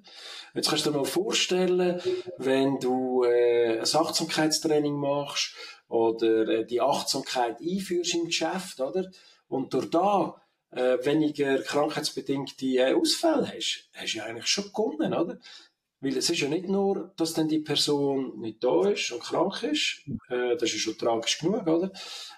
[0.54, 2.02] Jetzt kannst du dir mal vorstellen,
[2.38, 5.54] wenn du äh, ein Achtsamkeitstraining machst
[5.90, 9.12] oder äh, die Achtsamkeit einführst im Geschäft, oder?
[9.48, 10.42] Und durch da
[10.76, 15.40] äh, weniger krankheitsbedingte äh, Ausfälle hast, hast du ja eigentlich schon gewonnen, oder?
[16.02, 19.64] Weil es ist ja nicht nur, dass dann die Person nicht da ist und krank
[19.64, 21.92] ist, äh, das ist ja schon tragisch genug, oder?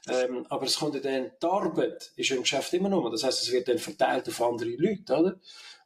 [0.08, 3.24] Ähm, aber es kommt ja dann, die Arbeit ist ja im Geschäft immer noch, das
[3.24, 5.40] heißt, es wird dann verteilt auf andere Leute, oder?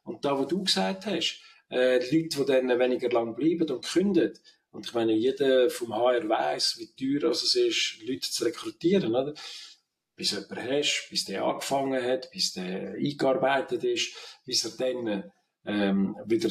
[0.04, 1.40] Und da, wo du gesagt hast,
[1.70, 4.38] äh, die Leute, die dann weniger lang bleiben und kündigen,
[4.70, 9.34] und ich meine, jeder vom HR weiß, wie teuer es ist, Leute zu rekrutieren, oder?
[10.22, 14.14] Bis du jemanden hast, bis der angefangen hat, bis der eingearbeitet ist,
[14.46, 15.32] bis er dann
[15.66, 16.48] ähm, wieder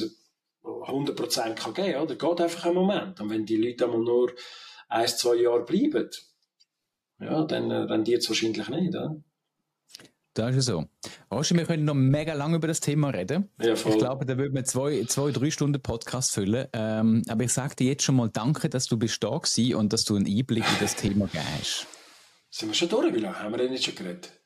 [0.61, 2.17] 100% kann geben kann.
[2.17, 3.21] geht einfach ein Moment.
[3.21, 4.33] Und wenn die Leute einmal nur
[4.89, 6.09] ein, zwei Jahre bleiben,
[7.19, 8.89] ja, dann äh, rendiert es wahrscheinlich nicht.
[8.89, 9.15] Oder?
[10.33, 10.85] Das ist so.
[11.31, 13.49] Roger, wir können noch mega lange über das Thema reden.
[13.61, 13.73] Ja.
[13.73, 16.67] Ich glaube, da würden wir zwei, zwei, drei Stunden Podcast füllen.
[16.73, 19.93] Ähm, aber ich sage dir jetzt schon mal Danke, dass du bist da warst und
[19.93, 21.87] dass du einen Einblick in das Thema gibst.
[21.87, 22.00] Sind
[22.69, 23.13] wir schon durch?
[23.13, 24.40] Wie lange haben wir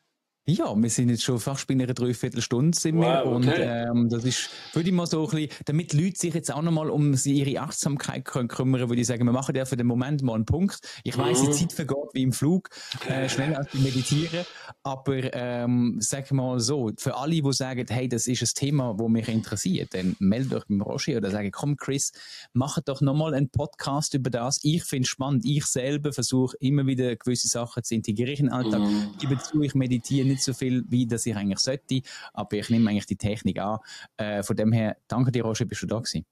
[0.47, 3.23] Ja, wir sind jetzt schon fast bei einer Dreiviertelstunde sind wir.
[3.25, 3.47] Wow, okay.
[3.47, 6.61] Und ähm, das ist, würde ich mal so ein bisschen, damit Leute sich jetzt auch
[6.61, 10.21] nochmal um ihre Achtsamkeit können kümmern, würde ich sagen, wir machen ja für den Moment
[10.21, 10.81] mal einen Punkt.
[11.03, 11.47] Ich weiss, mhm.
[11.47, 12.69] die Zeit vergeht wie im Flug,
[13.07, 14.45] äh, schneller als beim Meditieren.
[14.83, 19.09] Aber ähm, sag mal so, für alle, die sagen, hey, das ist ein Thema, das
[19.09, 22.11] mich interessiert, dann meldet euch beim Roger oder sagt, komm Chris,
[22.53, 24.59] mach doch nochmal einen Podcast über das.
[24.61, 25.43] Ich finde es spannend.
[25.43, 28.81] Ich selber versuche immer wieder gewisse Sachen zu integrieren in den Alltag.
[28.81, 29.07] Mhm.
[29.13, 32.01] Ich gebe zu, ich meditiere nicht so viel, wie das ich eigentlich sollte,
[32.33, 33.79] aber ich nehme eigentlich die Technik an.
[34.17, 36.25] Äh, von dem her, danke dir, Roger, bist du da gewesen.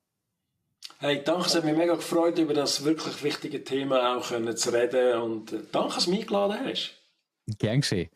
[1.00, 5.22] Hey, danke, es hat mich mega gefreut, über das wirklich wichtige Thema auch zu reden
[5.22, 6.96] und äh, danke, dass du mich eingeladen hast.
[7.58, 8.10] Gern geschehen.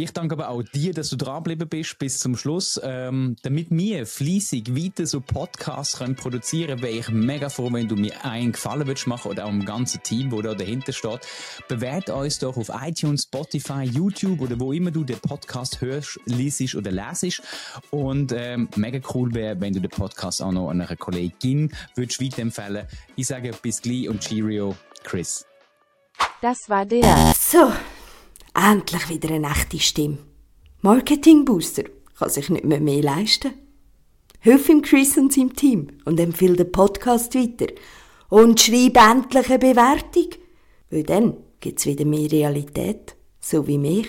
[0.00, 2.80] Ich danke aber auch dir, dass du dranbleiben bist bis zum Schluss.
[2.84, 7.96] Ähm, damit wir fließig weiter so Podcasts können produzieren wäre ich mega froh, wenn du
[7.96, 11.26] mir einen Gefallen würdest machen oder auch dem ganzen Team, wo da dahinter steht.
[11.66, 16.76] Bewert uns doch auf iTunes, Spotify, YouTube oder wo immer du den Podcast hörst, liest
[16.76, 17.42] oder lesest.
[17.90, 22.86] Und ähm, mega cool wäre, wenn du den Podcast auch noch einer Kollegin würdest weiterempfehlen.
[23.16, 25.44] Ich sage bis gleich und Cheerio, Chris.
[26.40, 27.34] Das war der.
[27.36, 27.72] So.
[28.60, 30.18] Endlich wieder eine echte Stimme.
[30.82, 31.84] Marketing Booster
[32.18, 33.52] kann sich nicht mehr mehr leisten.
[34.40, 37.72] Hilf ihm Chris und seinem Team und empfehle den Podcast weiter.
[38.28, 40.30] Und schreib endlich eine Bewertung.
[40.90, 43.14] Weil dann gibt's wieder mehr Realität.
[43.38, 44.08] So wie mich.